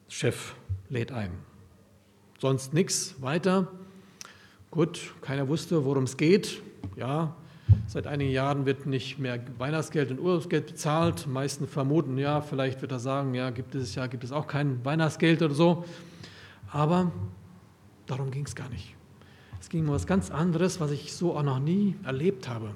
Chef 0.09 0.55
lädt 0.89 1.11
ein. 1.11 1.33
Sonst 2.39 2.75
nichts 2.75 3.21
weiter. 3.21 3.73
Gut, 4.71 5.15
keiner 5.21 5.49
wusste, 5.49 5.85
worum 5.85 6.05
es 6.05 6.17
geht. 6.17 6.63
Ja, 6.97 7.35
Seit 7.87 8.07
einigen 8.07 8.31
Jahren 8.31 8.67
wird 8.67 8.87
nicht 8.87 9.19
mehr 9.19 9.41
Weihnachtsgeld 9.59 10.11
und 10.11 10.19
Urlaubsgeld 10.19 10.67
bezahlt. 10.67 11.27
Meisten 11.27 11.67
vermuten, 11.67 12.19
ja, 12.19 12.41
vielleicht 12.41 12.83
wird 12.83 12.93
er 12.93 12.99
sagen, 12.99 13.35
ja, 13.35 13.51
gibt 13.51 13.75
es 13.75 13.95
ja, 13.95 14.07
gibt 14.07 14.25
es 14.25 14.33
auch 14.33 14.47
kein 14.47 14.85
Weihnachtsgeld 14.85 15.43
oder 15.43 15.55
so. 15.55 15.85
Aber 16.71 17.13
darum 18.07 18.31
ging 18.31 18.47
es 18.47 18.55
gar 18.55 18.69
nicht. 18.69 18.95
Es 19.61 19.69
ging 19.69 19.83
um 19.83 19.89
etwas 19.89 20.07
ganz 20.07 20.31
anderes, 20.31 20.81
was 20.81 20.91
ich 20.91 21.13
so 21.13 21.37
auch 21.37 21.43
noch 21.43 21.59
nie 21.59 21.95
erlebt 22.05 22.49
habe. 22.49 22.73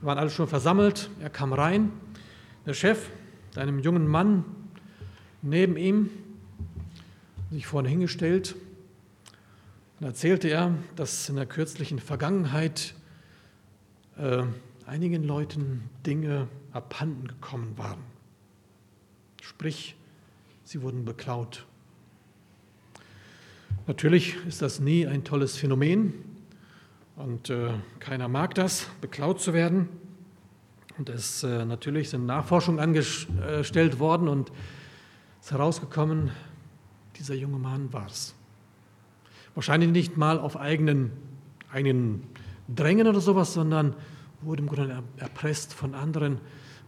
Wir 0.00 0.06
waren 0.06 0.18
alle 0.18 0.30
schon 0.30 0.48
versammelt. 0.48 1.10
Er 1.20 1.30
kam 1.30 1.52
rein. 1.52 1.90
Der 2.66 2.74
Chef, 2.74 3.10
einem 3.56 3.78
jungen 3.78 4.06
Mann 4.06 4.44
neben 5.42 5.76
ihm, 5.76 6.10
sich 7.50 7.66
vorne 7.66 7.88
hingestellt. 7.88 8.56
Dann 10.00 10.08
erzählte 10.08 10.48
er, 10.48 10.74
dass 10.96 11.28
in 11.28 11.36
der 11.36 11.46
kürzlichen 11.46 11.98
Vergangenheit 11.98 12.94
äh, 14.18 14.42
einigen 14.86 15.24
Leuten 15.24 15.88
Dinge 16.06 16.48
abhanden 16.72 17.28
gekommen 17.28 17.76
waren. 17.76 17.98
Sprich, 19.42 19.96
sie 20.64 20.82
wurden 20.82 21.04
beklaut. 21.04 21.66
Natürlich 23.86 24.36
ist 24.46 24.62
das 24.62 24.80
nie 24.80 25.06
ein 25.06 25.24
tolles 25.24 25.56
Phänomen 25.56 26.14
und 27.16 27.50
äh, 27.50 27.74
keiner 28.00 28.28
mag 28.28 28.54
das, 28.54 28.88
beklaut 29.00 29.40
zu 29.40 29.52
werden. 29.52 29.88
Und 30.96 31.08
es 31.08 31.42
äh, 31.42 31.64
natürlich 31.64 32.10
sind 32.10 32.24
Nachforschungen 32.24 32.80
angestellt 32.80 33.98
worden 33.98 34.28
und 34.28 34.50
es 35.40 35.46
ist 35.46 35.52
herausgekommen, 35.52 36.30
dieser 37.18 37.34
junge 37.34 37.58
Mann 37.58 37.92
war 37.92 38.06
es. 38.06 38.34
Wahrscheinlich 39.54 39.90
nicht 39.90 40.16
mal 40.16 40.38
auf 40.38 40.56
eigenen, 40.56 41.12
eigenen 41.70 42.24
drängen 42.68 43.06
oder 43.06 43.20
sowas, 43.20 43.54
sondern 43.54 43.94
wurde 44.42 44.62
im 44.62 44.68
Grunde 44.68 45.02
erpresst 45.16 45.72
von 45.72 45.94
anderen, 45.94 46.38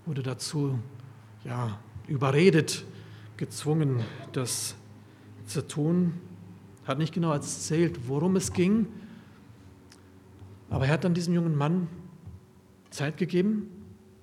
wurde 0.05 0.22
dazu 0.22 0.79
ja, 1.45 1.79
überredet, 2.07 2.85
gezwungen, 3.37 4.01
das 4.33 4.74
zu 5.47 5.66
tun. 5.66 6.14
Hat 6.85 6.99
nicht 6.99 7.14
genau 7.14 7.33
erzählt, 7.33 8.09
worum 8.09 8.37
es 8.37 8.53
ging, 8.53 8.87
aber 10.70 10.87
er 10.87 10.93
hat 10.93 11.05
dann 11.05 11.14
diesem 11.14 11.35
jungen 11.35 11.57
Mann 11.57 11.89
Zeit 12.91 13.16
gegeben, 13.16 13.68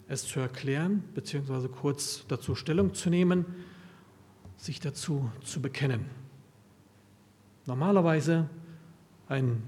es 0.08 0.26
zu 0.26 0.40
erklären, 0.40 1.04
beziehungsweise 1.14 1.70
kurz 1.70 2.26
dazu 2.28 2.56
Stellung 2.56 2.94
zu 2.94 3.10
nehmen. 3.10 3.46
sich 4.56 4.80
dazu 4.80 5.30
zu 5.44 5.62
bekennen. 5.62 6.06
Normalerweise 7.66 8.50
ein 9.28 9.62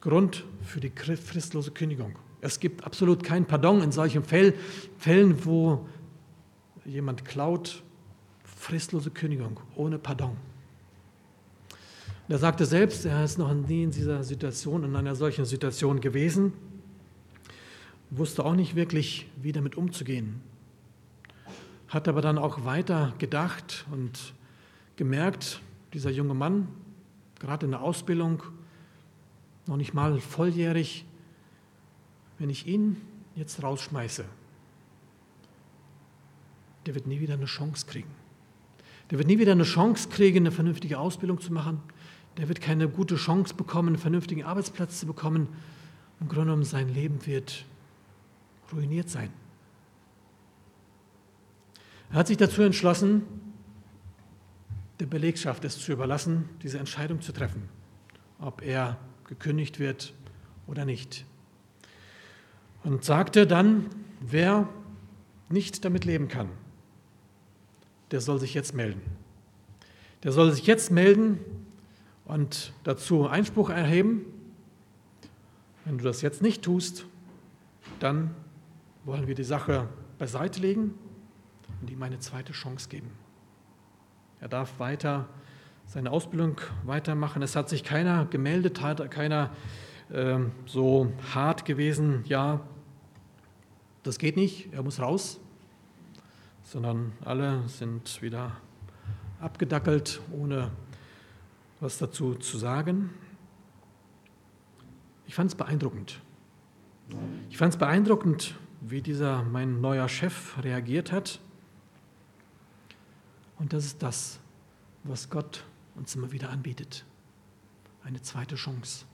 Grund 0.00 0.44
für 0.64 0.80
die 0.80 0.90
fristlose 0.90 1.70
Kündigung. 1.70 2.16
Es 2.40 2.60
gibt 2.60 2.84
absolut 2.84 3.22
kein 3.22 3.46
Pardon 3.46 3.82
in 3.82 3.92
solchen 3.92 4.22
Fällen, 4.24 5.44
wo 5.44 5.86
jemand 6.84 7.24
klaut, 7.24 7.82
fristlose 8.44 9.10
Kündigung, 9.10 9.60
ohne 9.76 9.98
Pardon. 9.98 10.36
er 12.28 12.38
sagte 12.38 12.66
selbst, 12.66 13.04
er 13.06 13.24
ist 13.24 13.38
noch 13.38 13.52
nie 13.52 13.84
in 13.84 13.90
dieser 13.90 14.22
Situation, 14.24 14.84
in 14.84 14.96
einer 14.96 15.14
solchen 15.14 15.44
Situation 15.44 16.00
gewesen, 16.00 16.52
wusste 18.10 18.44
auch 18.44 18.54
nicht 18.54 18.74
wirklich, 18.74 19.26
wie 19.40 19.52
damit 19.52 19.76
umzugehen. 19.76 20.40
Hat 21.88 22.08
aber 22.08 22.20
dann 22.20 22.38
auch 22.38 22.64
weiter 22.64 23.14
gedacht 23.18 23.86
und 23.90 24.34
gemerkt, 24.96 25.60
dieser 25.92 26.10
junge 26.10 26.34
Mann, 26.34 26.68
gerade 27.38 27.66
in 27.66 27.72
der 27.72 27.82
Ausbildung, 27.82 28.42
noch 29.66 29.76
nicht 29.76 29.94
mal 29.94 30.18
volljährig, 30.20 31.04
wenn 32.38 32.50
ich 32.50 32.66
ihn 32.66 33.00
jetzt 33.36 33.62
rausschmeiße, 33.62 34.24
der 36.86 36.94
wird 36.94 37.06
nie 37.06 37.20
wieder 37.20 37.34
eine 37.34 37.46
Chance 37.46 37.86
kriegen. 37.86 38.10
Der 39.10 39.18
wird 39.18 39.28
nie 39.28 39.38
wieder 39.38 39.52
eine 39.52 39.64
Chance 39.64 40.08
kriegen, 40.08 40.38
eine 40.38 40.52
vernünftige 40.52 40.98
Ausbildung 40.98 41.40
zu 41.40 41.52
machen. 41.52 41.80
Der 42.36 42.48
wird 42.48 42.60
keine 42.60 42.88
gute 42.88 43.16
Chance 43.16 43.54
bekommen, 43.54 43.88
einen 43.88 43.98
vernünftigen 43.98 44.44
Arbeitsplatz 44.44 45.00
zu 45.00 45.06
bekommen. 45.06 45.48
Im 46.20 46.28
Grunde 46.28 46.46
genommen, 46.46 46.64
sein 46.64 46.88
Leben 46.88 47.24
wird 47.26 47.64
ruiniert 48.72 49.08
sein. 49.08 49.30
Er 52.10 52.16
hat 52.16 52.26
sich 52.26 52.36
dazu 52.36 52.62
entschlossen, 52.62 53.22
der 55.00 55.06
Belegschaft 55.06 55.64
es 55.64 55.78
zu 55.78 55.92
überlassen, 55.92 56.48
diese 56.62 56.78
Entscheidung 56.78 57.20
zu 57.20 57.32
treffen, 57.32 57.68
ob 58.38 58.62
er 58.62 58.98
gekündigt 59.38 59.78
wird 59.78 60.14
oder 60.66 60.84
nicht. 60.84 61.24
Und 62.82 63.04
sagte 63.04 63.46
dann, 63.46 63.86
wer 64.20 64.68
nicht 65.48 65.84
damit 65.84 66.04
leben 66.04 66.28
kann, 66.28 66.48
der 68.10 68.20
soll 68.20 68.38
sich 68.38 68.54
jetzt 68.54 68.74
melden. 68.74 69.02
Der 70.22 70.32
soll 70.32 70.52
sich 70.52 70.66
jetzt 70.66 70.90
melden 70.90 71.38
und 72.24 72.72
dazu 72.84 73.26
Einspruch 73.26 73.70
erheben. 73.70 74.24
Wenn 75.84 75.98
du 75.98 76.04
das 76.04 76.22
jetzt 76.22 76.40
nicht 76.40 76.62
tust, 76.62 77.06
dann 78.00 78.34
wollen 79.04 79.26
wir 79.26 79.34
die 79.34 79.44
Sache 79.44 79.88
beiseite 80.18 80.60
legen 80.60 80.94
und 81.80 81.90
ihm 81.90 82.02
eine 82.02 82.18
zweite 82.18 82.52
Chance 82.52 82.88
geben. 82.88 83.10
Er 84.40 84.48
darf 84.48 84.78
weiter 84.78 85.28
seine 85.86 86.10
Ausbildung 86.10 86.60
weitermachen. 86.84 87.42
Es 87.42 87.56
hat 87.56 87.68
sich 87.68 87.84
keiner 87.84 88.26
gemeldet, 88.26 88.80
hat 88.80 89.10
keiner 89.10 89.50
äh, 90.10 90.38
so 90.66 91.12
hart 91.34 91.64
gewesen, 91.64 92.24
ja, 92.26 92.60
das 94.02 94.18
geht 94.18 94.36
nicht, 94.36 94.72
er 94.72 94.82
muss 94.82 95.00
raus, 95.00 95.40
sondern 96.62 97.12
alle 97.24 97.66
sind 97.68 98.20
wieder 98.22 98.56
abgedackelt, 99.40 100.20
ohne 100.30 100.70
was 101.80 101.98
dazu 101.98 102.34
zu 102.34 102.58
sagen. 102.58 103.10
Ich 105.26 105.34
fand 105.34 105.50
es 105.50 105.54
beeindruckend. 105.54 106.20
Ich 107.50 107.56
fand 107.56 107.72
es 107.72 107.78
beeindruckend, 107.78 108.54
wie 108.80 109.00
dieser 109.00 109.42
mein 109.42 109.80
neuer 109.80 110.08
Chef 110.08 110.62
reagiert 110.62 111.12
hat. 111.12 111.40
Und 113.58 113.72
das 113.72 113.86
ist 113.86 114.02
das, 114.02 114.38
was 115.02 115.30
Gott 115.30 115.64
uns 115.94 116.14
immer 116.14 116.32
wieder 116.32 116.50
anbietet. 116.50 117.04
Eine 118.04 118.20
zweite 118.22 118.56
Chance. 118.56 119.04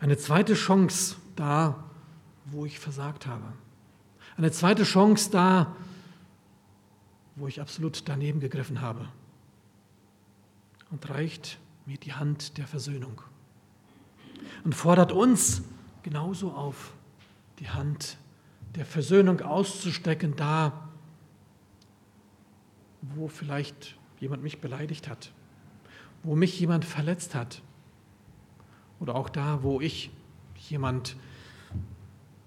Eine 0.00 0.16
zweite 0.16 0.54
Chance 0.54 1.16
da, 1.36 1.84
wo 2.46 2.64
ich 2.64 2.78
versagt 2.78 3.26
habe. 3.26 3.52
Eine 4.36 4.50
zweite 4.52 4.84
Chance 4.84 5.30
da, 5.30 5.76
wo 7.36 7.46
ich 7.48 7.60
absolut 7.60 8.08
daneben 8.08 8.40
gegriffen 8.40 8.80
habe. 8.80 9.08
Und 10.90 11.08
reicht 11.10 11.58
mir 11.86 11.98
die 11.98 12.14
Hand 12.14 12.58
der 12.58 12.66
Versöhnung. 12.66 13.20
Und 14.64 14.74
fordert 14.74 15.12
uns 15.12 15.62
genauso 16.02 16.52
auf, 16.52 16.92
die 17.58 17.68
Hand 17.68 18.16
der 18.74 18.86
Versöhnung 18.86 19.40
auszustecken, 19.40 20.36
da, 20.36 20.88
wo 23.02 23.28
vielleicht 23.28 23.97
jemand 24.20 24.42
mich 24.42 24.60
beleidigt 24.60 25.08
hat, 25.08 25.32
wo 26.22 26.34
mich 26.34 26.58
jemand 26.58 26.84
verletzt 26.84 27.34
hat 27.34 27.62
oder 29.00 29.14
auch 29.14 29.28
da, 29.28 29.62
wo 29.62 29.80
ich 29.80 30.10
jemand 30.68 31.16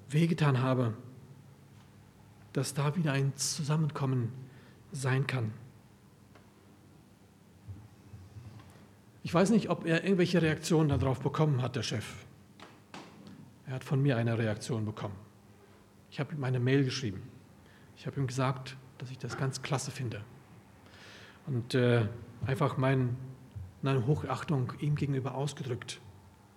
wehgetan 0.09 0.61
habe, 0.61 0.93
dass 2.53 2.73
da 2.73 2.95
wieder 2.95 3.13
ein 3.13 3.35
Zusammenkommen 3.37 4.31
sein 4.91 5.25
kann. 5.25 5.53
Ich 9.23 9.33
weiß 9.33 9.51
nicht, 9.51 9.69
ob 9.69 9.85
er 9.85 10.03
irgendwelche 10.03 10.41
Reaktionen 10.41 10.99
darauf 10.99 11.21
bekommen 11.21 11.61
hat, 11.61 11.75
der 11.75 11.83
Chef. 11.83 12.25
Er 13.67 13.75
hat 13.75 13.83
von 13.83 14.01
mir 14.01 14.17
eine 14.17 14.37
Reaktion 14.37 14.83
bekommen. 14.83 15.15
Ich 16.09 16.19
habe 16.19 16.33
ihm 16.35 16.43
eine 16.43 16.59
Mail 16.59 16.83
geschrieben. 16.83 17.21
Ich 17.95 18.07
habe 18.07 18.19
ihm 18.19 18.27
gesagt, 18.27 18.75
dass 18.97 19.11
ich 19.11 19.17
das 19.17 19.37
ganz 19.37 19.61
klasse 19.61 19.91
finde. 19.91 20.23
Und 21.47 21.73
äh, 21.73 22.07
einfach 22.45 22.77
mein, 22.77 23.17
meine 23.81 24.05
Hochachtung 24.05 24.73
ihm 24.79 24.95
gegenüber 24.95 25.35
ausgedrückt 25.35 25.99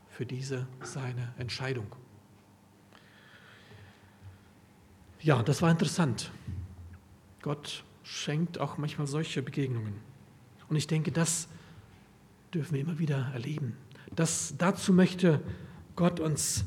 für 0.09 0.27
diese 0.27 0.67
seine 0.83 1.33
Entscheidung. 1.39 1.87
Ja, 5.21 5.43
das 5.43 5.63
war 5.63 5.71
interessant. 5.71 6.31
Gott 7.41 7.83
schenkt 8.03 8.59
auch 8.59 8.79
manchmal 8.79 9.07
solche 9.07 9.43
Begegnungen. 9.43 9.95
Und 10.69 10.77
ich 10.77 10.87
denke, 10.87 11.13
das 11.13 11.49
dürfen 12.53 12.75
wir 12.75 12.81
immer 12.83 12.99
wieder 12.99 13.31
erleben. 13.33 13.77
Das, 14.15 14.55
dazu 14.59 14.93
möchte 14.93 15.41
Gott 15.97 16.21
uns 16.21 16.65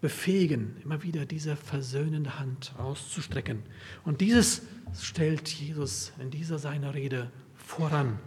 befähigen, 0.00 0.76
immer 0.82 1.02
wieder 1.02 1.26
diese 1.26 1.56
versöhnende 1.56 2.38
Hand 2.38 2.74
auszustrecken. 2.78 3.62
Und 4.04 4.20
dieses 4.20 4.62
stellt 4.98 5.48
Jesus 5.48 6.12
in 6.18 6.30
dieser 6.30 6.58
seiner 6.58 6.94
Rede 6.94 7.30
voran, 7.70 8.18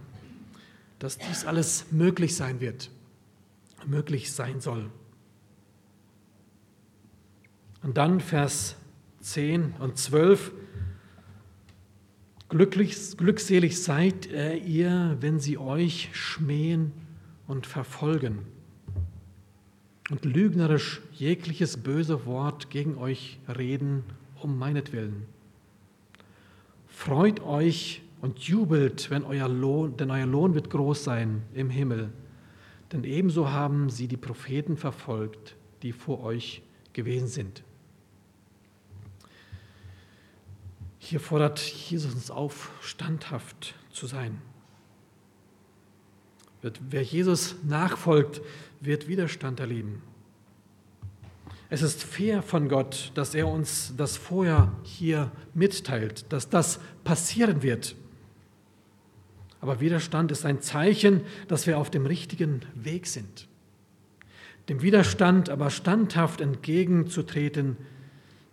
dass 1.00 1.18
dies 1.18 1.46
alles 1.46 1.92
möglich 1.92 2.36
sein 2.36 2.62
wird, 2.62 2.90
möglich 3.86 4.32
sein 4.32 4.62
soll. 4.62 4.90
Und 7.84 7.98
dann 7.98 8.22
Vers 8.22 8.78
10 9.20 9.74
und 9.80 9.98
12. 9.98 10.52
Glücklich, 12.48 13.18
glückselig 13.18 13.82
seid 13.82 14.28
ihr, 14.28 15.18
wenn 15.20 15.40
sie 15.40 15.58
euch 15.58 16.10
schmähen 16.14 16.94
und 17.48 17.66
verfolgen 17.68 18.40
und 20.10 20.24
lügnerisch 20.24 21.02
jegliches 21.12 21.78
böse 21.78 22.26
Wort 22.26 22.70
gegen 22.70 22.98
euch 22.98 23.40
reden 23.48 24.04
um 24.40 24.58
meinetwillen. 24.58 25.26
Freut 26.88 27.42
euch 27.42 28.03
und 28.24 28.40
jubelt, 28.40 29.10
wenn 29.10 29.26
euer 29.26 29.50
Lohn, 29.50 29.98
denn 29.98 30.10
euer 30.10 30.26
Lohn 30.26 30.54
wird 30.54 30.70
groß 30.70 31.04
sein 31.04 31.44
im 31.54 31.70
Himmel. 31.70 32.10
Denn 32.94 33.04
ebenso 33.04 33.52
haben 33.52 33.90
sie 33.90 34.08
die 34.08 34.16
Propheten 34.16 34.78
verfolgt, 34.78 35.58
die 35.82 35.92
vor 35.92 36.24
euch 36.24 36.62
gewesen 36.94 37.28
sind. 37.28 37.64
Hier 41.00 41.20
fordert 41.20 41.60
Jesus 41.60 42.14
uns 42.14 42.32
auf, 42.32 42.72
standhaft 42.80 43.76
zu 43.92 44.08
sein. 44.08 44.42
Wer 46.62 47.04
Jesus 47.04 47.58
nachfolgt, 47.68 48.42
wird 48.80 49.10
Widerstand 49.10 49.60
erleben. 49.60 50.02
Es 51.70 51.82
ist 51.82 52.02
fair 52.02 52.42
von 52.42 52.70
Gott, 52.70 53.12
dass 53.16 53.36
er 53.36 53.50
uns 53.50 53.94
das 53.98 54.16
vorher 54.16 54.72
hier 54.84 55.30
mitteilt, 55.54 56.32
dass 56.32 56.50
das 56.50 56.80
passieren 57.04 57.64
wird. 57.64 57.98
Aber 59.64 59.80
Widerstand 59.80 60.30
ist 60.30 60.46
ein 60.46 60.60
Zeichen, 60.60 61.22
dass 61.48 61.68
wir 61.68 61.78
auf 61.78 61.90
dem 61.90 62.06
richtigen 62.06 62.64
Weg 62.76 63.08
sind. 63.08 63.48
Dem 64.68 64.82
Widerstand 64.82 65.50
aber 65.50 65.70
standhaft 65.70 66.42
entgegenzutreten, 66.42 67.78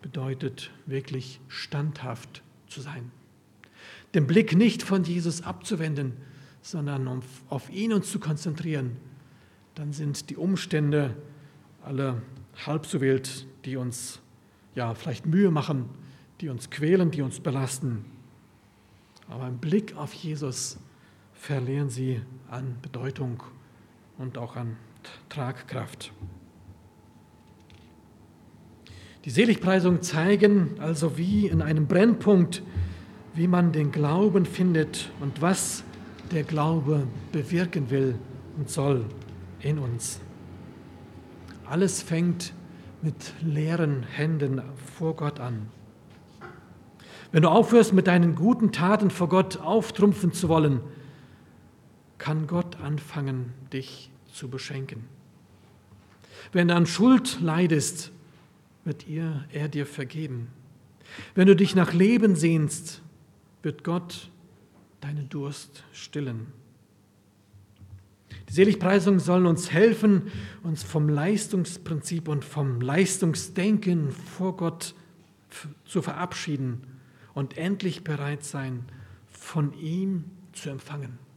bedeutet 0.03 0.71
wirklich 0.87 1.41
standhaft 1.49 2.45
zu 2.69 2.81
sein. 2.81 3.11
Den 4.15 4.29
Blick 4.29 4.57
nicht 4.57 4.85
von 4.85 5.03
Jesus 5.03 5.43
abzuwenden, 5.43 6.13
sondern 6.63 7.09
um 7.09 7.23
auf 7.49 7.71
ihn 7.71 7.93
uns 7.93 8.13
zu 8.13 8.21
konzentrieren. 8.21 8.97
Dann 9.75 9.93
sind 9.93 10.31
die 10.31 10.37
Umstände 10.37 11.17
alle 11.85 12.23
halb 12.67 12.87
so 12.87 13.01
wild, 13.01 13.49
die 13.65 13.75
uns 13.75 14.21
ja 14.77 14.95
vielleicht 14.95 15.27
Mühe 15.27 15.51
machen, 15.51 15.89
die 16.41 16.51
uns 16.51 16.71
quälen, 16.71 17.11
die 17.11 17.23
uns 17.23 17.41
belasten. 17.41 18.05
Aber 19.29 19.49
im 19.49 19.59
Blick 19.59 19.97
auf 19.97 20.13
Jesus 20.13 20.79
verlieren 21.41 21.89
sie 21.89 22.21
an 22.51 22.77
Bedeutung 22.83 23.43
und 24.19 24.37
auch 24.37 24.57
an 24.57 24.77
Tragkraft. 25.31 26.13
Die 29.25 29.31
Seligpreisungen 29.31 30.03
zeigen 30.03 30.79
also 30.81 31.17
wie 31.17 31.47
in 31.47 31.63
einem 31.63 31.87
Brennpunkt, 31.87 32.63
wie 33.35 33.49
man 33.49 33.73
den 33.73 33.91
Glauben 33.91 34.45
findet 34.45 35.11
und 35.21 35.41
was 35.41 35.83
der 36.31 36.43
Glaube 36.43 37.07
bewirken 37.33 37.89
will 37.89 38.17
und 38.59 38.69
soll 38.69 39.07
in 39.61 39.79
uns. 39.79 40.21
Alles 41.65 42.03
fängt 42.03 42.53
mit 43.01 43.33
leeren 43.41 44.03
Händen 44.03 44.61
vor 44.99 45.17
Gott 45.17 45.41
an. 45.41 45.69
Wenn 47.33 47.43
du 47.43 47.49
aufhörst, 47.49 47.95
mit 47.95 48.09
deinen 48.09 48.35
guten 48.35 48.73
Taten 48.73 49.09
vor 49.11 49.31
Gott 49.31 49.57
auftrumpfen 49.59 50.33
zu 50.33 50.51
wollen, 50.51 50.81
kann 52.21 52.47
Gott 52.47 52.77
anfangen, 52.77 53.53
dich 53.73 54.11
zu 54.31 54.49
beschenken. 54.49 55.07
Wenn 56.53 56.69
du 56.69 56.77
an 56.77 56.87
Schuld 56.87 57.41
leidest, 57.41 58.13
wird 58.85 59.07
er 59.09 59.69
dir 59.69 59.87
vergeben. 59.87 60.49
Wenn 61.35 61.49
du 61.49 61.57
dich 61.57 61.75
nach 61.75 61.93
Leben 61.93 62.37
sehnst, 62.37 63.03
wird 63.63 63.85
Gott 63.85 64.31
deinen 65.01 65.29
Durst 65.31 65.83
stillen. 65.93 66.49
Die 68.49 68.53
Seligpreisungen 68.53 69.21
sollen 69.21 69.47
uns 69.47 69.73
helfen, 69.73 70.31
uns 70.63 70.83
vom 70.83 71.09
Leistungsprinzip 71.09 72.29
und 72.29 72.45
vom 72.45 72.81
Leistungsdenken 72.81 74.11
vor 74.11 74.57
Gott 74.57 74.95
zu 75.87 76.03
verabschieden 76.03 76.83
und 77.33 77.57
endlich 77.57 78.05
bereit 78.05 78.45
sein, 78.45 78.85
von 79.31 79.73
ihm 79.79 80.25
zu 80.53 80.69
empfangen. 80.69 81.30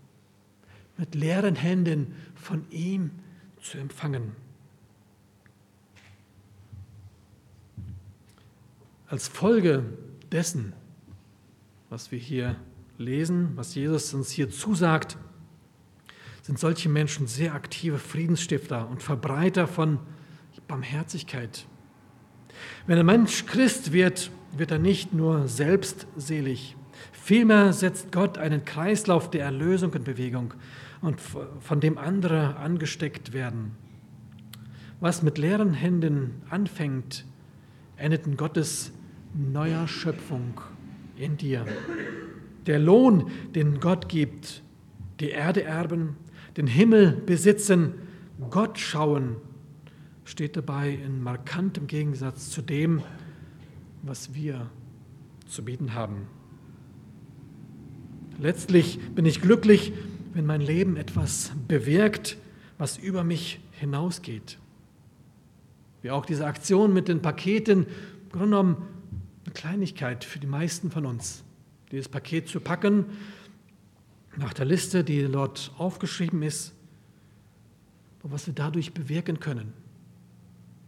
Mit 0.97 1.15
leeren 1.15 1.55
Händen 1.55 2.15
von 2.35 2.65
ihm 2.69 3.11
zu 3.61 3.77
empfangen. 3.77 4.35
Als 9.07 9.27
Folge 9.27 9.83
dessen, 10.31 10.73
was 11.89 12.11
wir 12.11 12.19
hier 12.19 12.55
lesen, 12.97 13.51
was 13.55 13.75
Jesus 13.75 14.13
uns 14.13 14.31
hier 14.31 14.49
zusagt, 14.49 15.17
sind 16.41 16.59
solche 16.59 16.89
Menschen 16.89 17.27
sehr 17.27 17.53
aktive 17.53 17.99
Friedensstifter 17.99 18.89
und 18.89 19.01
Verbreiter 19.01 19.67
von 19.67 19.99
Barmherzigkeit. 20.67 21.65
Wenn 22.87 22.97
ein 22.97 23.05
Mensch 23.05 23.45
Christ 23.45 23.91
wird, 23.93 24.31
wird 24.55 24.71
er 24.71 24.79
nicht 24.79 25.13
nur 25.13 25.47
selbstselig, 25.47 26.75
vielmehr 27.11 27.73
setzt 27.73 28.11
Gott 28.11 28.37
einen 28.37 28.65
Kreislauf 28.65 29.29
der 29.29 29.45
Erlösung 29.45 29.93
in 29.93 30.03
Bewegung 30.03 30.53
und 31.03 31.19
von 31.19 31.81
dem 31.81 31.97
andere 31.97 32.55
angesteckt 32.55 33.33
werden. 33.33 33.71
Was 35.01 35.21
mit 35.21 35.37
leeren 35.37 35.73
Händen 35.73 36.41
anfängt, 36.49 37.25
endet 37.97 38.25
in 38.25 38.37
Gottes 38.37 38.93
neuer 39.33 39.85
Schöpfung 39.87 40.61
in 41.17 41.35
dir. 41.35 41.65
Der 42.67 42.79
Lohn, 42.79 43.29
den 43.53 43.81
Gott 43.81 44.07
gibt, 44.07 44.63
die 45.19 45.29
Erde 45.29 45.63
erben, 45.63 46.15
den 46.55 46.67
Himmel 46.67 47.21
besitzen, 47.25 47.95
Gott 48.49 48.79
schauen, 48.79 49.35
steht 50.23 50.55
dabei 50.55 50.89
in 50.89 51.21
markantem 51.21 51.87
Gegensatz 51.87 52.49
zu 52.49 52.61
dem, 52.61 53.01
was 54.03 54.33
wir 54.33 54.69
zu 55.47 55.65
bieten 55.65 55.95
haben. 55.95 56.27
Letztlich 58.39 58.99
bin 59.13 59.25
ich 59.25 59.41
glücklich, 59.41 59.91
wenn 60.33 60.45
mein 60.45 60.61
Leben 60.61 60.97
etwas 60.97 61.51
bewirkt, 61.67 62.37
was 62.77 62.97
über 62.97 63.23
mich 63.23 63.59
hinausgeht. 63.71 64.57
Wie 66.01 66.11
auch 66.11 66.25
diese 66.25 66.45
Aktion 66.45 66.93
mit 66.93 67.07
den 67.07 67.21
Paketen, 67.21 67.85
im 67.85 68.29
Grunde 68.29 68.45
genommen 68.45 68.77
eine 69.45 69.53
Kleinigkeit 69.53 70.23
für 70.23 70.39
die 70.39 70.47
meisten 70.47 70.91
von 70.91 71.05
uns, 71.05 71.43
dieses 71.91 72.09
Paket 72.09 72.47
zu 72.47 72.59
packen, 72.59 73.05
nach 74.35 74.53
der 74.53 74.65
Liste, 74.65 75.03
die 75.03 75.27
dort 75.31 75.71
aufgeschrieben 75.77 76.41
ist, 76.41 76.73
und 78.23 78.31
was 78.31 78.47
wir 78.47 78.53
dadurch 78.53 78.93
bewirken 78.93 79.39
können. 79.39 79.73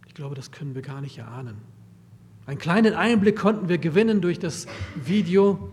Ich 0.06 0.14
glaube, 0.14 0.34
das 0.34 0.50
können 0.50 0.74
wir 0.74 0.82
gar 0.82 1.02
nicht 1.02 1.18
erahnen. 1.18 1.58
Einen 2.46 2.58
kleinen 2.58 2.94
Einblick 2.94 3.36
konnten 3.36 3.68
wir 3.68 3.78
gewinnen 3.78 4.20
durch 4.20 4.38
das 4.38 4.66
Video 4.94 5.70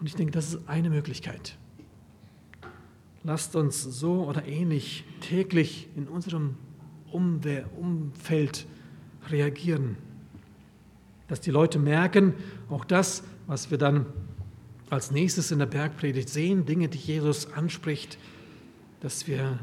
und 0.00 0.06
ich 0.06 0.16
denke, 0.16 0.32
das 0.32 0.54
ist 0.54 0.68
eine 0.68 0.90
Möglichkeit. 0.90 1.56
Lasst 3.24 3.54
uns 3.56 3.82
so 3.82 4.24
oder 4.24 4.46
ähnlich 4.46 5.04
täglich 5.20 5.88
in 5.96 6.08
unserem 6.08 6.56
Umfeld 7.10 8.66
reagieren 9.30 9.96
dass 11.32 11.40
die 11.40 11.50
Leute 11.50 11.78
merken, 11.78 12.34
auch 12.68 12.84
das, 12.84 13.24
was 13.46 13.70
wir 13.70 13.78
dann 13.78 14.04
als 14.90 15.10
nächstes 15.10 15.50
in 15.50 15.60
der 15.60 15.64
Bergpredigt 15.64 16.28
sehen, 16.28 16.66
Dinge, 16.66 16.90
die 16.90 16.98
Jesus 16.98 17.50
anspricht, 17.54 18.18
dass 19.00 19.26
wir 19.26 19.58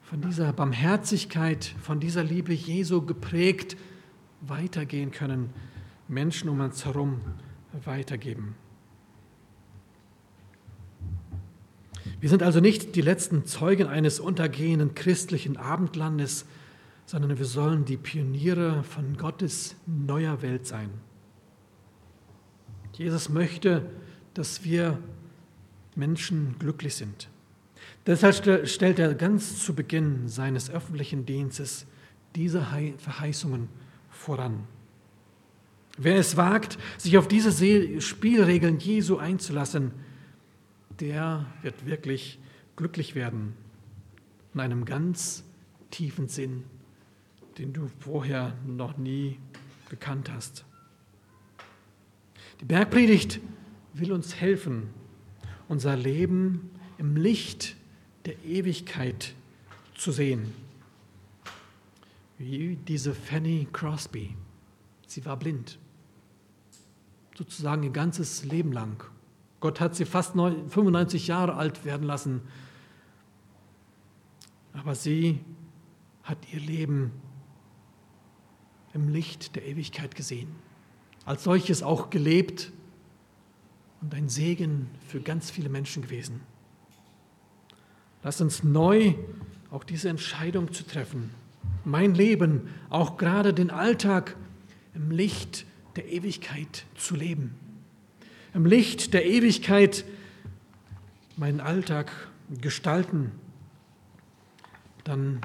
von 0.00 0.22
dieser 0.22 0.54
Barmherzigkeit, 0.54 1.74
von 1.82 2.00
dieser 2.00 2.24
Liebe 2.24 2.54
Jesu 2.54 3.02
geprägt 3.02 3.76
weitergehen 4.40 5.10
können, 5.10 5.50
Menschen 6.08 6.48
um 6.48 6.60
uns 6.60 6.86
herum 6.86 7.20
weitergeben. 7.84 8.54
Wir 12.26 12.30
sind 12.30 12.42
also 12.42 12.58
nicht 12.58 12.96
die 12.96 13.02
letzten 13.02 13.46
Zeugen 13.46 13.86
eines 13.86 14.18
untergehenden 14.18 14.96
christlichen 14.96 15.56
Abendlandes, 15.56 16.44
sondern 17.04 17.38
wir 17.38 17.46
sollen 17.46 17.84
die 17.84 17.96
Pioniere 17.96 18.82
von 18.82 19.16
Gottes 19.16 19.76
neuer 19.86 20.42
Welt 20.42 20.66
sein. 20.66 20.90
Jesus 22.94 23.28
möchte, 23.28 23.88
dass 24.34 24.64
wir 24.64 24.98
Menschen 25.94 26.56
glücklich 26.58 26.96
sind. 26.96 27.28
Deshalb 28.06 28.66
stellt 28.66 28.98
er 28.98 29.14
ganz 29.14 29.64
zu 29.64 29.72
Beginn 29.72 30.26
seines 30.26 30.68
öffentlichen 30.68 31.26
Dienstes 31.26 31.86
diese 32.34 32.66
Verheißungen 32.98 33.68
voran. 34.10 34.64
Wer 35.96 36.16
es 36.16 36.36
wagt, 36.36 36.76
sich 36.98 37.18
auf 37.18 37.28
diese 37.28 38.00
Spielregeln 38.00 38.80
Jesu 38.80 39.16
einzulassen, 39.16 39.92
der 41.00 41.46
wird 41.62 41.86
wirklich 41.86 42.38
glücklich 42.76 43.14
werden 43.14 43.54
in 44.54 44.60
einem 44.60 44.84
ganz 44.84 45.44
tiefen 45.90 46.28
Sinn 46.28 46.64
den 47.58 47.72
du 47.72 47.88
vorher 48.00 48.54
noch 48.66 48.96
nie 48.96 49.38
gekannt 49.88 50.30
hast. 50.30 50.64
Die 52.60 52.64
Bergpredigt 52.64 53.40
will 53.94 54.12
uns 54.12 54.34
helfen, 54.34 54.90
unser 55.68 55.96
Leben 55.96 56.70
im 56.98 57.16
Licht 57.16 57.76
der 58.24 58.44
Ewigkeit 58.44 59.34
zu 59.94 60.12
sehen. 60.12 60.52
Wie 62.38 62.76
diese 62.76 63.14
Fanny 63.14 63.66
Crosby. 63.72 64.36
Sie 65.06 65.24
war 65.24 65.38
blind. 65.38 65.78
Sozusagen 67.36 67.82
ihr 67.82 67.90
ganzes 67.90 68.44
Leben 68.44 68.72
lang. 68.72 69.04
Gott 69.66 69.80
hat 69.80 69.96
sie 69.96 70.04
fast 70.04 70.34
95 70.34 71.26
Jahre 71.26 71.54
alt 71.56 71.84
werden 71.84 72.06
lassen. 72.06 72.40
Aber 74.74 74.94
sie 74.94 75.40
hat 76.22 76.38
ihr 76.52 76.60
Leben 76.60 77.10
im 78.94 79.08
Licht 79.08 79.56
der 79.56 79.66
Ewigkeit 79.66 80.14
gesehen, 80.14 80.54
als 81.24 81.42
solches 81.42 81.82
auch 81.82 82.10
gelebt 82.10 82.70
und 84.02 84.14
ein 84.14 84.28
Segen 84.28 84.88
für 85.08 85.20
ganz 85.20 85.50
viele 85.50 85.68
Menschen 85.68 86.02
gewesen. 86.04 86.42
Lass 88.22 88.40
uns 88.40 88.62
neu 88.62 89.14
auch 89.72 89.82
diese 89.82 90.08
Entscheidung 90.08 90.72
zu 90.72 90.84
treffen, 90.84 91.34
mein 91.84 92.14
Leben, 92.14 92.68
auch 92.88 93.16
gerade 93.16 93.52
den 93.52 93.72
Alltag 93.72 94.36
im 94.94 95.10
Licht 95.10 95.66
der 95.96 96.06
Ewigkeit 96.06 96.84
zu 96.94 97.16
leben. 97.16 97.65
Im 98.56 98.64
Licht 98.64 99.12
der 99.12 99.26
Ewigkeit 99.26 100.06
meinen 101.36 101.60
Alltag 101.60 102.10
gestalten. 102.62 103.32
Dann 105.04 105.42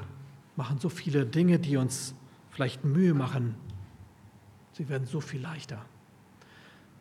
machen 0.56 0.78
so 0.78 0.88
viele 0.88 1.26
Dinge, 1.26 1.58
die 1.58 1.76
uns 1.76 2.14
vielleicht 2.52 2.86
Mühe 2.86 3.12
machen, 3.12 3.54
sie 4.72 4.88
werden 4.88 5.06
so 5.06 5.20
viel 5.20 5.42
leichter. 5.42 5.84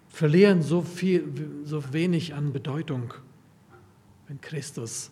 Verlieren 0.09 0.62
so, 0.62 0.82
viel, 0.82 1.64
so 1.64 1.93
wenig 1.93 2.34
an 2.34 2.51
Bedeutung, 2.51 3.14
wenn 4.28 4.41
Christus 4.41 5.12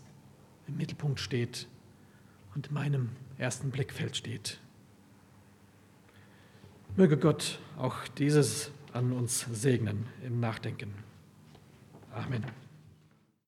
im 0.68 0.76
Mittelpunkt 0.76 1.22
steht 1.22 1.70
und 2.56 2.68
in 2.68 2.74
meinem 2.74 3.10
ersten 3.38 3.72
Blickfeld 3.72 4.18
steht. 4.18 4.60
Möge 6.97 7.16
Gott 7.16 7.58
auch 7.78 8.06
dieses 8.18 8.72
an 8.94 9.12
uns 9.12 9.46
segnen 9.52 10.06
im 10.24 10.40
Nachdenken. 10.40 10.94
Amen. 12.14 12.46